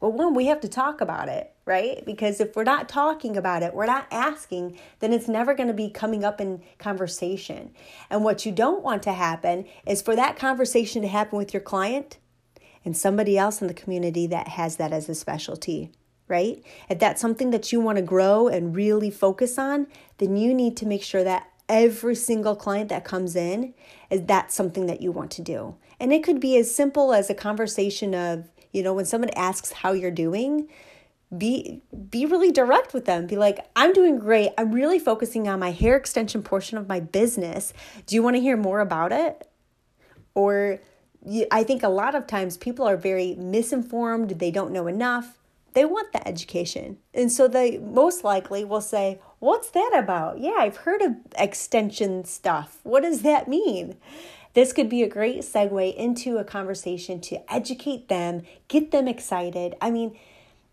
Well, 0.05 0.13
one, 0.13 0.35
we 0.35 0.45
have 0.45 0.61
to 0.61 0.67
talk 0.67 1.01
about 1.01 1.29
it, 1.29 1.51
right? 1.65 2.05
Because 2.05 2.39
if 2.39 2.55
we're 2.55 2.63
not 2.63 2.87
talking 2.87 3.35
about 3.35 3.63
it, 3.63 3.73
we're 3.73 3.87
not 3.87 4.05
asking, 4.11 4.77
then 4.99 5.11
it's 5.11 5.27
never 5.27 5.55
going 5.55 5.67
to 5.67 5.73
be 5.73 5.89
coming 5.89 6.23
up 6.23 6.39
in 6.39 6.61
conversation. 6.77 7.71
And 8.11 8.23
what 8.23 8.45
you 8.45 8.51
don't 8.51 8.83
want 8.83 9.01
to 9.01 9.13
happen 9.13 9.65
is 9.87 10.03
for 10.03 10.15
that 10.15 10.37
conversation 10.37 11.01
to 11.01 11.07
happen 11.07 11.39
with 11.39 11.55
your 11.55 11.61
client 11.61 12.19
and 12.85 12.95
somebody 12.95 13.35
else 13.35 13.63
in 13.63 13.67
the 13.67 13.73
community 13.73 14.27
that 14.27 14.49
has 14.49 14.75
that 14.75 14.93
as 14.93 15.09
a 15.09 15.15
specialty, 15.15 15.91
right? 16.27 16.63
If 16.87 16.99
that's 16.99 17.19
something 17.19 17.49
that 17.49 17.71
you 17.71 17.79
want 17.79 17.95
to 17.95 18.03
grow 18.03 18.47
and 18.47 18.75
really 18.75 19.09
focus 19.09 19.57
on, 19.57 19.87
then 20.19 20.37
you 20.37 20.53
need 20.53 20.77
to 20.77 20.85
make 20.85 21.01
sure 21.01 21.23
that 21.23 21.49
every 21.67 22.13
single 22.13 22.55
client 22.55 22.89
that 22.89 23.05
comes 23.05 23.35
in 23.35 23.73
is 24.11 24.21
that 24.25 24.51
something 24.51 24.85
that 24.85 25.01
you 25.01 25.11
want 25.11 25.31
to 25.31 25.41
do 25.41 25.77
and 25.99 26.11
it 26.11 26.23
could 26.23 26.39
be 26.39 26.57
as 26.57 26.73
simple 26.73 27.13
as 27.13 27.29
a 27.29 27.33
conversation 27.33 28.13
of 28.13 28.49
you 28.75 28.83
know 28.83 28.93
when 28.93 29.05
someone 29.05 29.29
asks 29.31 29.71
how 29.71 29.93
you're 29.93 30.11
doing 30.11 30.67
be 31.35 31.81
be 32.09 32.25
really 32.25 32.51
direct 32.51 32.93
with 32.93 33.05
them. 33.05 33.27
Be 33.27 33.35
like 33.35 33.59
i'm 33.75 33.93
doing 33.93 34.19
great. 34.19 34.51
I'm 34.57 34.71
really 34.71 34.99
focusing 34.99 35.47
on 35.47 35.59
my 35.59 35.71
hair 35.71 35.95
extension 35.95 36.43
portion 36.43 36.77
of 36.77 36.88
my 36.88 36.99
business. 36.99 37.73
Do 38.05 38.15
you 38.15 38.23
want 38.23 38.35
to 38.35 38.41
hear 38.41 38.57
more 38.57 38.79
about 38.79 39.11
it? 39.11 39.47
Or 40.33 40.79
i 41.51 41.63
think 41.63 41.81
a 41.81 41.89
lot 41.89 42.13
of 42.13 42.27
times 42.27 42.57
people 42.57 42.88
are 42.88 42.97
very 42.97 43.35
misinformed. 43.35 44.31
They 44.31 44.51
don't 44.51 44.71
know 44.71 44.88
enough. 44.88 45.39
They 45.73 45.83
want 45.83 46.13
the 46.13 46.25
education. 46.27 46.99
And 47.13 47.31
so 47.31 47.47
they 47.47 47.79
most 47.79 48.23
likely 48.23 48.63
will 48.63 48.81
say 48.81 49.19
What's 49.39 49.69
that 49.71 49.91
about? 49.95 50.39
Yeah, 50.39 50.55
I've 50.59 50.77
heard 50.77 51.01
of 51.01 51.15
extension 51.38 52.25
stuff. 52.25 52.79
What 52.83 53.03
does 53.03 53.21
that 53.21 53.47
mean? 53.47 53.95
This 54.55 54.73
could 54.73 54.89
be 54.89 55.03
a 55.03 55.07
great 55.07 55.41
segue 55.41 55.95
into 55.95 56.37
a 56.37 56.43
conversation 56.43 57.21
to 57.21 57.53
educate 57.53 58.07
them, 58.07 58.41
get 58.67 58.89
them 58.91 59.07
excited. 59.07 59.75
I 59.81 59.91
mean, 59.91 60.17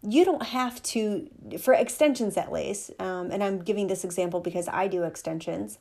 you 0.03 0.25
don't 0.25 0.45
have 0.45 0.83
to, 0.85 1.29
for 1.61 1.75
extensions 1.75 2.37
at 2.37 2.51
least, 2.51 2.90
um, 2.99 3.31
and 3.31 3.45
I'm 3.45 3.61
giving 3.61 3.88
this 3.88 4.05
example 4.05 4.40
because 4.40 4.66
I 4.68 4.88
do 4.88 5.03
extensions. 5.03 5.79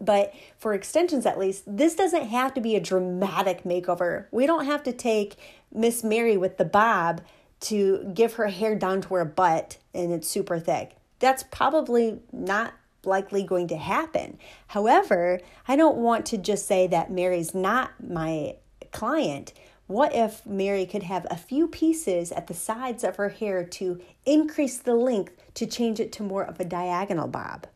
But 0.00 0.34
for 0.58 0.74
extensions, 0.74 1.26
at 1.26 1.38
least, 1.38 1.64
this 1.66 1.94
doesn't 1.94 2.26
have 2.26 2.54
to 2.54 2.60
be 2.60 2.74
a 2.74 2.80
dramatic 2.80 3.62
makeover. 3.62 4.26
We 4.32 4.46
don't 4.46 4.64
have 4.64 4.82
to 4.84 4.92
take 4.92 5.36
Miss 5.72 6.02
Mary 6.02 6.36
with 6.36 6.56
the 6.56 6.64
bob 6.64 7.20
to 7.60 8.10
give 8.14 8.34
her 8.34 8.48
hair 8.48 8.74
down 8.74 9.02
to 9.02 9.14
her 9.14 9.24
butt 9.24 9.76
and 9.94 10.10
it's 10.10 10.26
super 10.26 10.58
thick 10.58 10.96
that's 11.20 11.44
probably 11.44 12.18
not 12.32 12.74
likely 13.04 13.42
going 13.42 13.68
to 13.68 13.76
happen. 13.76 14.38
However, 14.68 15.40
I 15.66 15.76
don't 15.76 15.96
want 15.96 16.26
to 16.26 16.38
just 16.38 16.66
say 16.66 16.86
that 16.88 17.10
Mary's 17.10 17.54
not 17.54 17.92
my 18.02 18.56
client. 18.92 19.52
What 19.86 20.14
if 20.14 20.46
Mary 20.46 20.86
could 20.86 21.02
have 21.02 21.26
a 21.30 21.36
few 21.36 21.66
pieces 21.66 22.30
at 22.30 22.46
the 22.46 22.54
sides 22.54 23.02
of 23.02 23.16
her 23.16 23.30
hair 23.30 23.64
to 23.64 24.00
increase 24.24 24.78
the 24.78 24.94
length 24.94 25.32
to 25.54 25.66
change 25.66 25.98
it 25.98 26.12
to 26.12 26.22
more 26.22 26.44
of 26.44 26.60
a 26.60 26.64
diagonal 26.64 27.26
bob? 27.26 27.66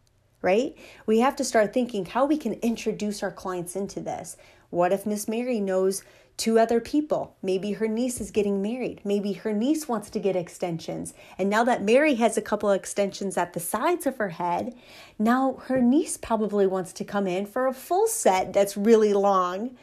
Right? 0.41 0.77
We 1.07 1.21
have 1.21 1.37
to 1.37 1.45
start 1.45 1.73
thinking 1.73 2.05
how 2.05 2.27
we 2.27 2.37
can 2.37 2.53
introduce 2.55 3.23
our 3.23 3.33
clients 3.33 3.75
into 3.77 4.01
this. 4.01 4.37
What 4.71 4.93
if 4.93 5.07
Miss 5.07 5.27
Mary 5.27 5.59
knows 5.59 6.03
two 6.37 6.59
other 6.59 6.81
people. 6.81 7.37
Maybe 7.43 7.73
her 7.73 7.87
niece 7.87 8.21
is 8.21 8.31
getting 8.31 8.61
married. 8.61 9.01
Maybe 9.05 9.35
her 9.35 9.53
niece 9.53 9.89
wants 9.89 10.11
to 10.11 10.19
get 10.19 10.37
extensions. 10.37 11.15
And 11.39 11.49
now 11.49 11.65
that 11.65 11.83
Mary 11.83 12.15
has 12.17 12.37
a 12.37 12.43
couple 12.43 12.71
of 12.71 12.77
extensions 12.77 13.37
at 13.37 13.53
the 13.53 13.61
sides 13.61 14.07
of 14.07 14.17
her 14.17 14.31
head, 14.31 14.75
now 15.19 15.63
her 15.67 15.81
niece 15.81 16.17
probably 16.17 16.67
wants 16.67 16.93
to 16.95 17.05
come 17.05 17.27
in 17.27 17.47
for 17.47 17.67
a 17.67 17.73
full 17.73 18.07
set 18.07 18.53
that's 18.53 18.77
really 18.77 19.13
long. 19.13 19.77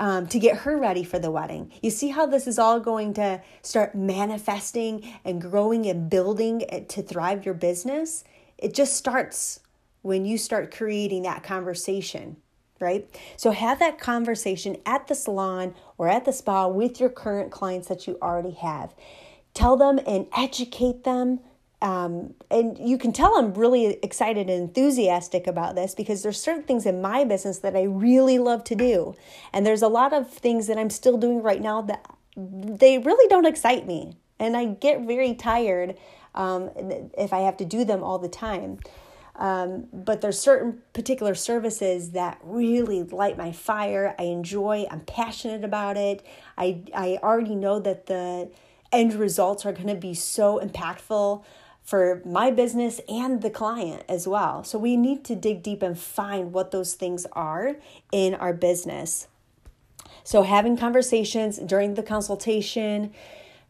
Um, 0.00 0.26
to 0.28 0.40
get 0.40 0.56
her 0.56 0.76
ready 0.76 1.04
for 1.04 1.20
the 1.20 1.30
wedding. 1.30 1.70
You 1.80 1.90
see 1.90 2.08
how 2.08 2.26
this 2.26 2.48
is 2.48 2.58
all 2.58 2.80
going 2.80 3.14
to 3.14 3.40
start 3.62 3.94
manifesting 3.94 5.14
and 5.24 5.40
growing 5.40 5.86
and 5.86 6.10
building 6.10 6.64
to 6.88 7.02
thrive 7.02 7.44
your 7.44 7.54
business? 7.54 8.24
It 8.58 8.74
just 8.74 8.96
starts 8.96 9.60
when 10.00 10.24
you 10.24 10.38
start 10.38 10.74
creating 10.74 11.22
that 11.22 11.44
conversation 11.44 12.38
right? 12.82 13.08
So 13.36 13.52
have 13.52 13.78
that 13.78 13.98
conversation 13.98 14.76
at 14.84 15.06
the 15.06 15.14
salon 15.14 15.74
or 15.96 16.08
at 16.08 16.24
the 16.26 16.32
spa 16.32 16.68
with 16.68 17.00
your 17.00 17.08
current 17.08 17.50
clients 17.50 17.88
that 17.88 18.06
you 18.06 18.18
already 18.20 18.50
have. 18.50 18.94
Tell 19.54 19.76
them 19.76 19.98
and 20.06 20.26
educate 20.36 21.04
them. 21.04 21.40
Um, 21.80 22.34
and 22.50 22.78
you 22.78 22.98
can 22.98 23.12
tell 23.12 23.36
I'm 23.36 23.54
really 23.54 23.98
excited 24.02 24.48
and 24.50 24.62
enthusiastic 24.68 25.46
about 25.46 25.74
this 25.74 25.94
because 25.94 26.22
there's 26.22 26.40
certain 26.40 26.62
things 26.62 26.86
in 26.86 27.00
my 27.00 27.24
business 27.24 27.58
that 27.60 27.74
I 27.74 27.82
really 27.82 28.38
love 28.38 28.62
to 28.64 28.74
do. 28.74 29.14
And 29.52 29.64
there's 29.66 29.82
a 29.82 29.88
lot 29.88 30.12
of 30.12 30.30
things 30.30 30.66
that 30.66 30.78
I'm 30.78 30.90
still 30.90 31.16
doing 31.16 31.42
right 31.42 31.60
now 31.60 31.82
that 31.82 32.04
they 32.36 32.98
really 32.98 33.28
don't 33.28 33.46
excite 33.46 33.86
me. 33.86 34.16
And 34.38 34.56
I 34.56 34.66
get 34.66 35.02
very 35.02 35.34
tired 35.34 35.96
um, 36.34 36.70
if 37.18 37.32
I 37.32 37.40
have 37.40 37.56
to 37.58 37.64
do 37.64 37.84
them 37.84 38.02
all 38.02 38.18
the 38.18 38.28
time. 38.28 38.78
Um, 39.36 39.86
but 39.92 40.20
there's 40.20 40.38
certain 40.38 40.82
particular 40.92 41.34
services 41.34 42.10
that 42.10 42.38
really 42.42 43.02
light 43.02 43.38
my 43.38 43.50
fire. 43.50 44.14
I 44.18 44.24
enjoy. 44.24 44.86
I'm 44.90 45.00
passionate 45.00 45.64
about 45.64 45.96
it. 45.96 46.24
I 46.58 46.82
I 46.94 47.18
already 47.22 47.54
know 47.54 47.80
that 47.80 48.06
the 48.06 48.50
end 48.92 49.14
results 49.14 49.64
are 49.64 49.72
going 49.72 49.88
to 49.88 49.94
be 49.94 50.14
so 50.14 50.60
impactful 50.62 51.42
for 51.82 52.22
my 52.24 52.50
business 52.50 53.00
and 53.08 53.42
the 53.42 53.50
client 53.50 54.04
as 54.08 54.28
well. 54.28 54.62
So 54.62 54.78
we 54.78 54.96
need 54.96 55.24
to 55.24 55.34
dig 55.34 55.62
deep 55.62 55.82
and 55.82 55.98
find 55.98 56.52
what 56.52 56.70
those 56.70 56.94
things 56.94 57.26
are 57.32 57.76
in 58.12 58.34
our 58.34 58.52
business. 58.52 59.26
So 60.22 60.42
having 60.42 60.76
conversations 60.76 61.58
during 61.58 61.94
the 61.94 62.02
consultation, 62.02 63.12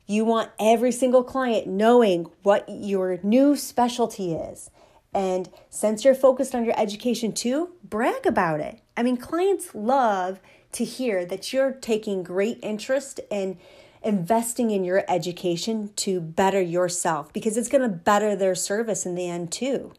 you 0.06 0.24
want 0.24 0.50
every 0.58 0.92
single 0.92 1.24
client 1.24 1.66
knowing 1.66 2.26
what 2.42 2.66
your 2.68 3.18
new 3.22 3.56
specialty 3.56 4.34
is 4.34 4.70
and 5.14 5.50
since 5.68 6.04
you're 6.04 6.14
focused 6.14 6.54
on 6.54 6.64
your 6.64 6.78
education 6.78 7.32
too, 7.32 7.70
brag 7.84 8.26
about 8.26 8.60
it. 8.60 8.80
I 8.96 9.02
mean, 9.02 9.16
clients 9.16 9.74
love 9.74 10.40
to 10.72 10.84
hear 10.84 11.24
that 11.26 11.52
you're 11.52 11.72
taking 11.72 12.22
great 12.22 12.58
interest 12.62 13.20
in 13.30 13.58
investing 14.04 14.70
in 14.70 14.84
your 14.84 15.04
education 15.08 15.90
to 15.94 16.20
better 16.20 16.60
yourself 16.60 17.32
because 17.32 17.56
it's 17.56 17.68
going 17.68 17.82
to 17.82 17.88
better 17.88 18.34
their 18.34 18.54
service 18.54 19.06
in 19.06 19.14
the 19.14 19.28
end 19.28 19.52
too. 19.52 19.92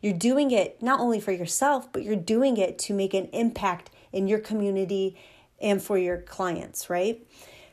You're 0.00 0.14
doing 0.14 0.50
it 0.50 0.82
not 0.82 1.00
only 1.00 1.20
for 1.20 1.32
yourself, 1.32 1.92
but 1.92 2.02
you're 2.02 2.16
doing 2.16 2.56
it 2.56 2.78
to 2.80 2.94
make 2.94 3.12
an 3.12 3.26
impact 3.32 3.90
in 4.12 4.28
your 4.28 4.38
community 4.38 5.16
and 5.60 5.82
for 5.82 5.98
your 5.98 6.18
clients, 6.18 6.88
right? 6.88 7.26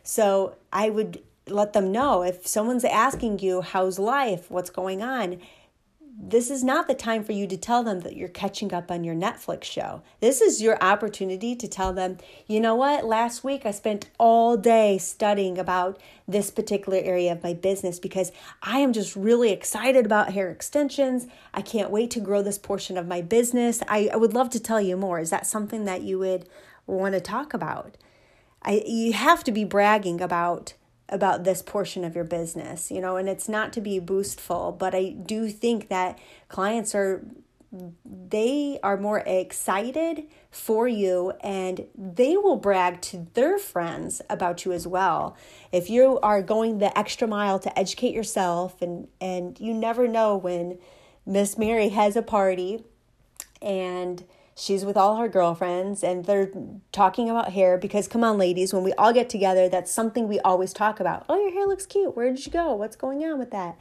So 0.03 0.55
I 0.73 0.89
would 0.89 1.21
let 1.47 1.73
them 1.73 1.91
know 1.91 2.23
if 2.23 2.45
someone's 2.45 2.83
asking 2.83 3.39
you, 3.39 3.61
How's 3.61 3.97
life? 3.97 4.51
What's 4.51 4.69
going 4.69 5.01
on? 5.01 5.39
This 6.19 6.49
is 6.49 6.63
not 6.63 6.87
the 6.87 6.95
time 6.95 7.23
for 7.23 7.31
you 7.31 7.45
to 7.45 7.55
tell 7.55 7.83
them 7.83 7.99
that 7.99 8.15
you're 8.15 8.27
catching 8.27 8.73
up 8.73 8.89
on 8.89 9.03
your 9.03 9.13
Netflix 9.13 9.65
show. 9.65 10.01
This 10.19 10.41
is 10.41 10.61
your 10.61 10.81
opportunity 10.83 11.55
to 11.55 11.67
tell 11.67 11.93
them, 11.93 12.17
you 12.47 12.59
know 12.59 12.73
what, 12.73 13.05
last 13.05 13.43
week 13.43 13.67
I 13.67 13.71
spent 13.71 14.09
all 14.17 14.57
day 14.57 14.97
studying 14.97 15.59
about 15.59 16.01
this 16.27 16.49
particular 16.49 16.97
area 16.97 17.31
of 17.31 17.43
my 17.43 17.53
business 17.53 17.99
because 17.99 18.31
I 18.63 18.79
am 18.79 18.93
just 18.93 19.15
really 19.15 19.51
excited 19.51 20.07
about 20.07 20.33
hair 20.33 20.49
extensions. 20.49 21.27
I 21.53 21.61
can't 21.61 21.91
wait 21.91 22.09
to 22.11 22.19
grow 22.19 22.41
this 22.41 22.57
portion 22.57 22.97
of 22.97 23.07
my 23.07 23.21
business. 23.21 23.83
I, 23.87 24.09
I 24.11 24.15
would 24.15 24.33
love 24.33 24.49
to 24.51 24.59
tell 24.59 24.81
you 24.81 24.97
more. 24.97 25.19
Is 25.19 25.29
that 25.29 25.45
something 25.45 25.85
that 25.85 26.01
you 26.01 26.17
would 26.17 26.49
want 26.87 27.13
to 27.13 27.21
talk 27.21 27.53
about? 27.53 27.95
I, 28.63 28.81
you 28.87 29.13
have 29.13 29.43
to 29.43 29.51
be 29.51 29.63
bragging 29.63 30.19
about 30.19 30.73
about 31.09 31.43
this 31.43 31.61
portion 31.61 32.03
of 32.03 32.15
your 32.15 32.23
business, 32.23 32.91
you 32.91 32.99
know, 32.99 33.15
and 33.17 33.29
it's 33.29 33.47
not 33.47 33.71
to 33.73 33.81
be 33.81 33.99
boastful, 33.99 34.71
but 34.71 34.93
I 34.93 35.09
do 35.09 35.49
think 35.49 35.87
that 35.89 36.19
clients 36.49 36.93
are 36.93 37.25
they 38.05 38.79
are 38.81 38.97
more 38.97 39.19
excited 39.19 40.23
for 40.49 40.87
you 40.87 41.33
and 41.41 41.85
they 41.95 42.37
will 42.37 42.55
brag 42.55 43.01
to 43.01 43.27
their 43.33 43.59
friends 43.59 44.21
about 44.29 44.63
you 44.63 44.71
as 44.71 44.87
well. 44.87 45.35
If 45.71 45.89
you 45.89 46.17
are 46.21 46.41
going 46.41 46.77
the 46.77 46.97
extra 46.97 47.27
mile 47.27 47.59
to 47.59 47.79
educate 47.79 48.13
yourself 48.13 48.81
and 48.81 49.07
and 49.19 49.59
you 49.59 49.73
never 49.73 50.07
know 50.07 50.37
when 50.37 50.77
Miss 51.25 51.57
Mary 51.57 51.89
has 51.89 52.15
a 52.15 52.21
party 52.21 52.83
and 53.61 54.23
she's 54.57 54.83
with 54.83 54.97
all 54.97 55.17
her 55.17 55.27
girlfriends 55.27 56.03
and 56.03 56.25
they're 56.25 56.49
talking 56.91 57.29
about 57.29 57.53
hair 57.53 57.77
because 57.77 58.07
come 58.07 58.23
on 58.23 58.37
ladies 58.37 58.73
when 58.73 58.83
we 58.83 58.91
all 58.93 59.13
get 59.13 59.29
together 59.29 59.69
that's 59.69 59.91
something 59.91 60.27
we 60.27 60.39
always 60.39 60.73
talk 60.73 60.99
about. 60.99 61.25
Oh 61.29 61.39
your 61.39 61.51
hair 61.51 61.67
looks 61.67 61.85
cute. 61.85 62.15
Where 62.15 62.29
did 62.31 62.45
you 62.45 62.51
go? 62.51 62.73
What's 62.73 62.95
going 62.95 63.23
on 63.23 63.37
with 63.37 63.51
that? 63.51 63.77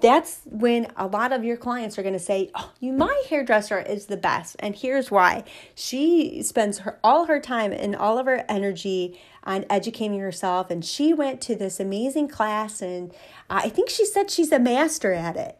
That's 0.00 0.42
when 0.44 0.88
a 0.96 1.06
lot 1.06 1.32
of 1.32 1.44
your 1.44 1.56
clients 1.56 1.98
are 1.98 2.02
going 2.02 2.12
to 2.12 2.20
say 2.20 2.50
oh 2.54 2.70
you 2.80 2.92
my 2.92 3.22
hairdresser 3.28 3.80
is 3.80 4.06
the 4.06 4.16
best 4.18 4.56
and 4.58 4.76
here's 4.76 5.10
why. 5.10 5.44
She 5.74 6.42
spends 6.42 6.80
her 6.80 6.98
all 7.02 7.24
her 7.24 7.40
time 7.40 7.72
and 7.72 7.96
all 7.96 8.18
of 8.18 8.26
her 8.26 8.44
energy 8.48 9.18
on 9.44 9.64
educating 9.70 10.20
herself 10.20 10.70
and 10.70 10.84
she 10.84 11.14
went 11.14 11.40
to 11.42 11.54
this 11.54 11.78
amazing 11.78 12.26
class 12.28 12.80
and 12.80 13.12
i 13.50 13.68
think 13.68 13.90
she 13.90 14.06
said 14.06 14.30
she's 14.30 14.50
a 14.50 14.58
master 14.58 15.12
at 15.12 15.36
it 15.36 15.58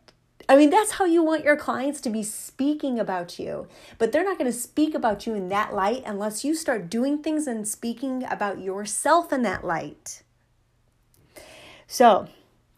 I 0.49 0.57
mean, 0.57 0.71
that's 0.71 0.93
how 0.93 1.05
you 1.05 1.23
want 1.23 1.45
your 1.45 1.57
clients 1.57 2.01
to 2.03 2.11
be 2.11 2.23
speaking 2.23 2.99
about 2.99 3.39
you. 3.39 3.67
But 3.99 4.13
they're 4.13 4.25
not 4.25 4.39
going 4.39 4.51
to 4.51 4.59
speak 4.59 4.95
about 4.95 5.27
you 5.27 5.35
in 5.35 5.49
that 5.49 5.75
light 5.75 6.03
unless 6.05 6.45
you 6.45 6.55
start 6.55 6.91
doing 6.91 7.23
things 7.23 7.47
and 7.47 7.67
speaking 7.67 8.25
about 8.31 8.61
yourself 8.61 9.33
in 9.33 9.43
that 9.43 9.65
light. 9.65 10.23
So, 11.87 12.29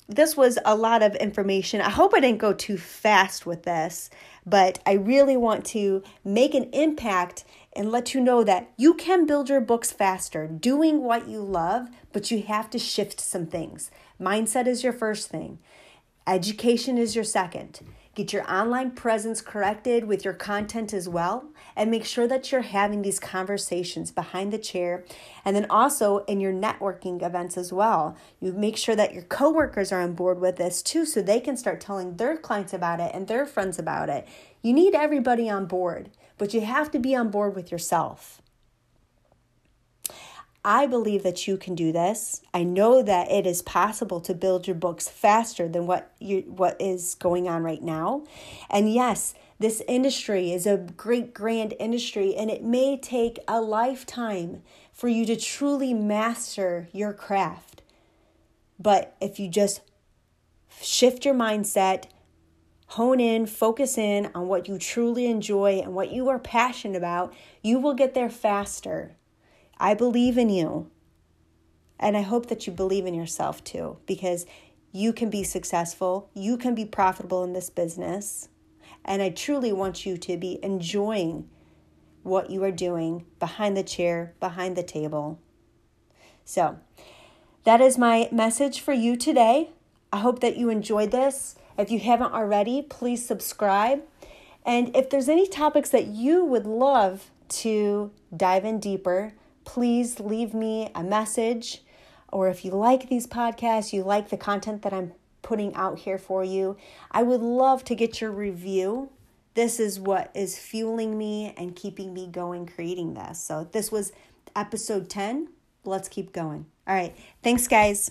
this 0.09 0.37
was 0.37 0.59
a 0.65 0.77
lot 0.77 1.03
of 1.03 1.17
information. 1.17 1.81
I 1.81 1.91
hope 1.91 2.15
I 2.15 2.21
didn't 2.21 2.39
go 2.39 2.53
too 2.53 2.79
fast 2.79 3.45
with 3.45 3.65
this, 3.65 4.09
but 4.45 4.79
I 4.87 4.93
really 4.93 5.37
want 5.37 5.65
to 5.67 6.05
make 6.25 6.55
an 6.55 6.71
impact 6.73 7.45
and 7.75 7.91
let 7.91 8.15
you 8.15 8.21
know 8.21 8.45
that 8.45 8.71
you 8.77 8.95
can 8.95 9.27
build 9.27 9.49
your 9.49 9.61
books 9.61 9.91
faster 9.91 10.47
doing 10.47 11.03
what 11.03 11.29
you 11.29 11.41
love, 11.41 11.89
but 12.13 12.31
you 12.31 12.43
have 12.43 12.71
to 12.71 12.79
shift 12.79 13.21
some 13.21 13.47
things. 13.47 13.91
Mindset 14.21 14.69
is 14.69 14.85
your 14.85 14.93
first 14.93 15.29
thing. 15.29 15.59
Education 16.29 16.99
is 16.99 17.15
your 17.15 17.23
second. 17.23 17.81
Get 18.17 18.33
your 18.33 18.51
online 18.51 18.93
presence 18.93 19.41
corrected 19.41 20.07
with 20.07 20.25
your 20.25 20.35
content 20.35 20.93
as 20.93 21.09
well, 21.09 21.51
and 21.77 21.89
make 21.89 22.05
sure 22.05 22.27
that 22.27 22.51
you're 22.51 22.63
having 22.63 23.03
these 23.03 23.21
conversations 23.21 24.11
behind 24.11 24.53
the 24.53 24.59
chair. 24.59 25.05
And 25.45 25.55
then 25.55 25.67
also 25.71 26.25
in 26.25 26.41
your 26.41 26.53
networking 26.53 27.23
events 27.23 27.57
as 27.57 27.73
well. 27.73 28.17
You 28.41 28.53
make 28.53 28.77
sure 28.77 28.97
that 28.97 29.15
your 29.15 29.23
coworkers 29.23 29.93
are 29.93 30.01
on 30.01 30.15
board 30.15 30.41
with 30.41 30.57
this 30.57 30.83
too, 30.83 31.05
so 31.05 31.23
they 31.23 31.39
can 31.39 31.57
start 31.57 31.81
telling 31.81 32.17
their 32.17 32.37
clients 32.37 32.73
about 32.73 32.99
it 32.99 33.13
and 33.15 33.29
their 33.29 33.47
friends 33.47 33.79
about 33.79 34.09
it. 34.09 34.27
You 34.63 34.73
need 34.73 34.97
everybody 34.97 35.49
on 35.49 35.67
board, 35.67 36.11
but 36.39 36.53
you 36.53 36.63
have 36.63 36.91
to 36.91 36.99
be 36.99 37.15
on 37.15 37.31
board 37.31 37.55
with 37.55 37.71
yourself. 37.71 38.43
I 40.67 40.89
believe 40.89 41.23
that 41.23 41.47
you 41.47 41.57
can 41.57 41.77
do 41.77 41.93
this. 41.93 42.43
I 42.53 42.65
know 42.65 43.01
that 43.01 43.31
it 43.31 43.47
is 43.47 43.63
possible 43.63 44.21
to 44.23 44.35
build 44.35 44.67
your 44.67 44.75
books 44.75 45.09
faster 45.09 45.69
than 45.69 45.87
what 45.87 46.11
you 46.19 46.41
what 46.41 46.77
is 46.81 47.15
going 47.15 47.49
on 47.49 47.63
right 47.63 47.81
now. 47.81 48.25
And 48.69 48.93
yes, 48.93 49.35
this 49.61 49.81
industry 49.87 50.51
is 50.51 50.67
a 50.67 50.77
great 50.77 51.33
grand 51.33 51.75
industry 51.79 52.35
and 52.35 52.51
it 52.51 52.65
may 52.65 52.99
take 52.99 53.39
a 53.47 53.61
lifetime 53.61 54.63
for 54.93 55.07
you 55.07 55.25
to 55.27 55.37
truly 55.37 55.95
master 55.95 56.89
your 56.91 57.13
craft. 57.13 57.83
But 58.77 59.15
if 59.21 59.39
you 59.39 59.49
just 59.49 59.83
shift 60.83 61.25
your 61.25 61.35
mindset, 61.35 62.07
hone 62.89 63.21
in, 63.21 63.47
focus 63.47 63.97
in 63.97 64.33
on 64.35 64.49
what 64.49 64.67
you 64.67 64.79
truly 64.79 65.27
enjoy 65.27 65.79
and 65.79 65.95
what 65.95 66.11
you 66.11 66.29
are 66.29 66.41
passionate 66.41 66.97
about, 66.97 67.33
you 67.63 67.79
will 67.79 67.95
get 67.95 68.15
there 68.15 68.31
faster. 68.31 69.15
I 69.79 69.95
believe 69.95 70.39
in 70.39 70.49
you. 70.49 70.91
And 71.99 72.17
I 72.17 72.23
hope 72.23 72.47
that 72.47 72.67
you 72.67 72.73
believe 72.73 73.07
in 73.07 73.15
yourself 73.15 73.65
too, 73.65 73.99
because 74.07 74.47
you 74.93 75.13
can 75.13 75.31
be 75.31 75.43
successful, 75.43 76.31
you 76.35 76.57
can 76.57 76.75
be 76.75 76.85
profitable 76.85 77.45
in 77.45 77.53
this 77.53 77.71
business. 77.71 78.49
And 79.05 79.23
I 79.23 79.31
truly 79.31 79.73
want 79.73 80.05
you 80.05 80.17
to 80.19 80.37
be 80.37 80.59
enjoying 80.63 81.49
what 82.23 82.51
you 82.51 82.63
are 82.65 82.73
doing 82.73 83.25
behind 83.39 83.77
the 83.77 83.83
chair, 83.83 84.35
behind 84.41 84.77
the 84.77 84.83
table. 84.83 85.39
So, 86.45 86.79
that 87.65 87.81
is 87.81 87.99
my 87.99 88.29
message 88.31 88.81
for 88.81 88.93
you 88.93 89.17
today. 89.17 89.71
I 90.13 90.19
hope 90.19 90.41
that 90.41 90.57
you 90.57 90.71
enjoyed 90.71 91.11
this. 91.11 91.57
If 91.79 91.91
you 91.91 91.99
haven't 92.01 92.33
already, 92.33 92.83
please 92.83 93.25
subscribe. 93.25 94.03
And 94.65 94.95
if 94.97 95.11
there's 95.11 95.29
any 95.29 95.47
topics 95.47 95.91
that 95.91 96.07
you 96.07 96.45
would 96.45 96.67
love 96.67 97.31
to 97.49 98.11
dive 98.37 98.65
in 98.65 98.81
deeper, 98.81 99.35
please 99.67 100.19
leave 100.19 100.55
me 100.55 100.91
a 100.95 101.03
message. 101.03 101.83
Or 102.33 102.49
if 102.49 102.65
you 102.65 102.71
like 102.71 103.11
these 103.11 103.27
podcasts, 103.27 103.93
you 103.93 104.03
like 104.03 104.31
the 104.31 104.39
content 104.39 104.81
that 104.83 104.95
I'm 104.95 105.13
putting 105.43 105.75
out 105.75 105.99
here 105.99 106.19
for 106.19 106.43
you, 106.43 106.77
I 107.11 107.23
would 107.23 107.43
love 107.43 107.85
to 107.85 107.95
get 107.95 108.21
your 108.21 108.33
review. 108.33 109.11
This 109.55 109.79
is 109.79 110.01
what 110.01 110.31
is 110.35 110.59
fueling 110.59 111.19
me 111.19 111.55
and 111.57 111.77
keeping 111.77 112.15
me 112.15 112.27
going 112.27 112.67
creating 112.67 113.15
this. 113.15 113.39
So, 113.39 113.69
this 113.73 113.93
was 113.93 114.13
episode 114.55 115.09
10. 115.09 115.49
Let's 115.85 116.09
keep 116.09 116.33
going. 116.33 116.67
All 116.87 116.95
right. 116.95 117.15
Thanks, 117.43 117.69
guys. 117.69 118.11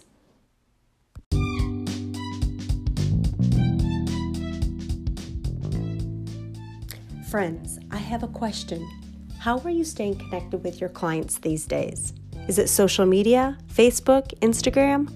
Friends, 7.29 7.79
I 7.91 7.97
have 7.97 8.23
a 8.23 8.27
question. 8.27 9.04
How 9.45 9.60
are 9.60 9.69
you 9.69 9.84
staying 9.84 10.15
connected 10.15 10.63
with 10.63 10.81
your 10.81 10.89
clients 10.89 11.38
these 11.38 11.67
days? 11.67 12.13
Is 12.47 12.58
it 12.58 12.67
social 12.67 13.05
media, 13.05 13.60
Facebook, 13.71 14.34
Instagram? 14.39 15.08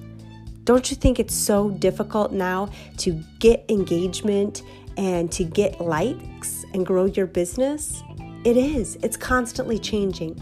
Don't 0.66 0.92
you 0.92 0.96
think 0.96 1.20
it's 1.20 1.34
so 1.34 1.72
difficult 1.72 2.32
now 2.32 2.70
to 2.98 3.24
get 3.40 3.66
engagement 3.70 4.62
and 4.98 5.32
to 5.32 5.44
get 5.44 5.82
likes 5.82 6.64
and 6.76 6.86
grow 6.86 7.06
your 7.06 7.26
business? 7.26 8.04
It 8.46 8.56
is. 8.56 9.00
It's 9.02 9.18
constantly 9.18 9.80
changing. 9.80 10.40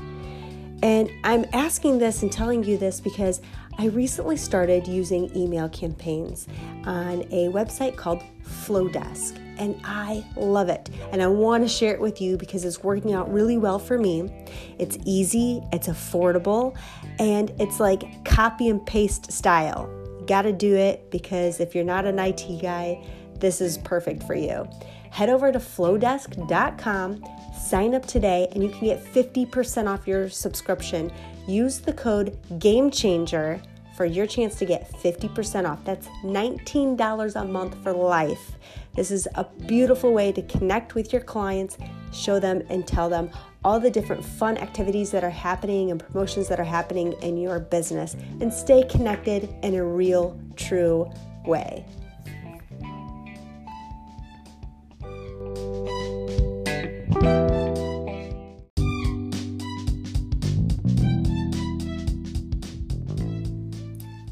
And 0.84 1.10
I'm 1.24 1.46
asking 1.54 2.00
this 2.00 2.24
and 2.24 2.30
telling 2.30 2.66
you 2.66 2.78
this 2.78 3.00
because 3.00 3.40
I 3.80 3.86
recently 3.86 4.36
started 4.36 4.86
using 4.86 5.34
email 5.34 5.70
campaigns 5.70 6.46
on 6.84 7.22
a 7.32 7.48
website 7.54 7.96
called 7.96 8.22
Flodesk 8.44 9.47
and 9.58 9.80
I 9.84 10.26
love 10.36 10.70
it. 10.70 10.90
And 11.12 11.22
I 11.22 11.28
want 11.28 11.64
to 11.64 11.68
share 11.68 11.94
it 11.94 12.02
with 12.02 12.22
you 12.22 12.38
because 12.38 12.66
it's 12.66 12.84
working 12.84 13.14
out 13.14 13.32
really 13.32 13.58
well 13.58 13.80
for 13.80 13.98
me. 13.98 14.30
It's 14.78 14.98
easy, 15.06 15.62
it's 15.72 15.88
affordable, 15.88 16.78
and 17.20 17.52
it's 17.60 17.80
like 17.80 18.26
copy 18.26 18.70
and 18.70 18.86
paste 18.86 19.32
style. 19.32 19.90
You 20.20 20.26
got 20.26 20.44
to 20.44 20.54
do 20.54 20.76
it 20.76 21.10
because 21.12 21.60
if 21.60 21.76
you're 21.76 21.84
not 21.84 22.06
an 22.06 22.20
IT 22.20 22.62
guy, 22.62 23.04
this 23.40 23.62
is 23.62 23.78
perfect 23.78 24.24
for 24.24 24.36
you. 24.36 24.68
Head 25.12 25.30
over 25.30 25.52
to 25.52 25.60
flodesk.com, 25.60 27.24
sign 27.60 27.96
up 27.96 28.06
today, 28.06 28.48
and 28.52 28.64
you 28.64 28.70
can 28.70 28.82
get 28.82 29.04
50% 29.04 29.88
off 29.88 30.08
your 30.08 30.30
subscription. 30.30 31.12
Use 31.48 31.80
the 31.80 31.94
code 31.94 32.38
GAMECHANGER 32.60 33.62
for 33.96 34.06
your 34.06 34.28
chance 34.28 34.56
to 34.56 34.66
get 34.66 34.92
50% 34.92 35.68
off. 35.68 35.84
That's 35.84 36.08
$19 36.24 37.36
a 37.36 37.46
month 37.46 37.82
for 37.82 37.92
life. 37.94 38.52
This 38.98 39.12
is 39.12 39.28
a 39.36 39.44
beautiful 39.68 40.12
way 40.12 40.32
to 40.32 40.42
connect 40.42 40.96
with 40.96 41.14
your 41.14 41.22
clients, 41.22 41.78
show 42.12 42.40
them 42.40 42.64
and 42.72 42.86
tell 42.88 43.12
them 43.12 43.30
all 43.64 43.80
the 43.80 43.92
different 43.92 44.26
fun 44.26 44.58
activities 44.58 45.12
that 45.12 45.24
are 45.24 45.30
happening 45.30 45.92
and 45.92 46.00
promotions 46.00 46.48
that 46.48 46.60
are 46.60 46.64
happening 46.64 47.14
in 47.22 47.38
your 47.38 47.60
business 47.60 48.16
and 48.42 48.52
stay 48.52 48.84
connected 48.84 49.54
in 49.62 49.76
a 49.76 49.86
real, 49.86 50.36
true 50.56 51.12
way. 51.46 51.86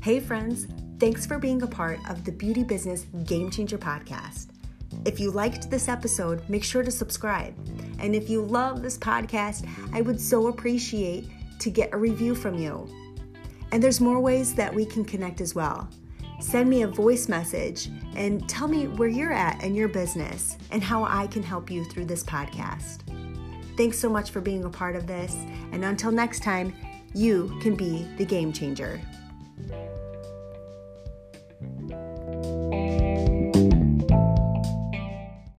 Hey, 0.02 0.20
friends, 0.20 0.66
thanks 1.00 1.28
for 1.28 1.38
being 1.38 1.62
a 1.62 1.68
part 1.68 2.00
of 2.10 2.24
the 2.24 2.32
Beauty 2.32 2.64
Business 2.64 3.06
Game 3.26 3.52
Changer 3.52 3.78
podcast. 3.78 4.55
If 5.06 5.20
you 5.20 5.30
liked 5.30 5.70
this 5.70 5.88
episode, 5.88 6.42
make 6.50 6.64
sure 6.64 6.82
to 6.82 6.90
subscribe. 6.90 7.54
And 8.00 8.16
if 8.16 8.28
you 8.30 8.42
love 8.42 8.82
this 8.82 8.98
podcast, 8.98 9.68
I 9.94 10.02
would 10.02 10.20
so 10.20 10.48
appreciate 10.48 11.30
to 11.60 11.70
get 11.70 11.94
a 11.94 11.98
review 11.98 12.34
from 12.34 12.58
you. 12.58 12.90
And 13.72 13.82
there's 13.82 14.02
more 14.02 14.20
ways 14.20 14.56
that 14.56 14.74
we 14.74 14.84
can 14.86 15.06
connect 15.06 15.42
as 15.42 15.54
well. 15.54 15.88
Send 16.40 16.70
me 16.70 16.82
a 16.82 16.88
voice 16.88 17.30
message 17.30 17.90
and 18.16 18.48
tell 18.50 18.68
me 18.68 18.88
where 18.88 19.08
you're 19.08 19.32
at 19.32 19.64
in 19.64 19.76
your 19.76 19.88
business 19.88 20.58
and 20.72 20.84
how 20.84 21.04
I 21.04 21.28
can 21.28 21.44
help 21.44 21.70
you 21.70 21.86
through 21.86 22.06
this 22.06 22.24
podcast. 22.24 23.02
Thanks 23.78 24.00
so 24.00 24.10
much 24.10 24.32
for 24.32 24.42
being 24.42 24.66
a 24.66 24.70
part 24.70 24.96
of 24.96 25.06
this. 25.06 25.36
And 25.72 25.86
until 25.86 26.12
next 26.12 26.42
time, 26.42 26.74
you 27.14 27.58
can 27.62 27.76
be 27.76 28.08
the 28.18 28.26
game 28.26 28.52
changer. 28.52 29.00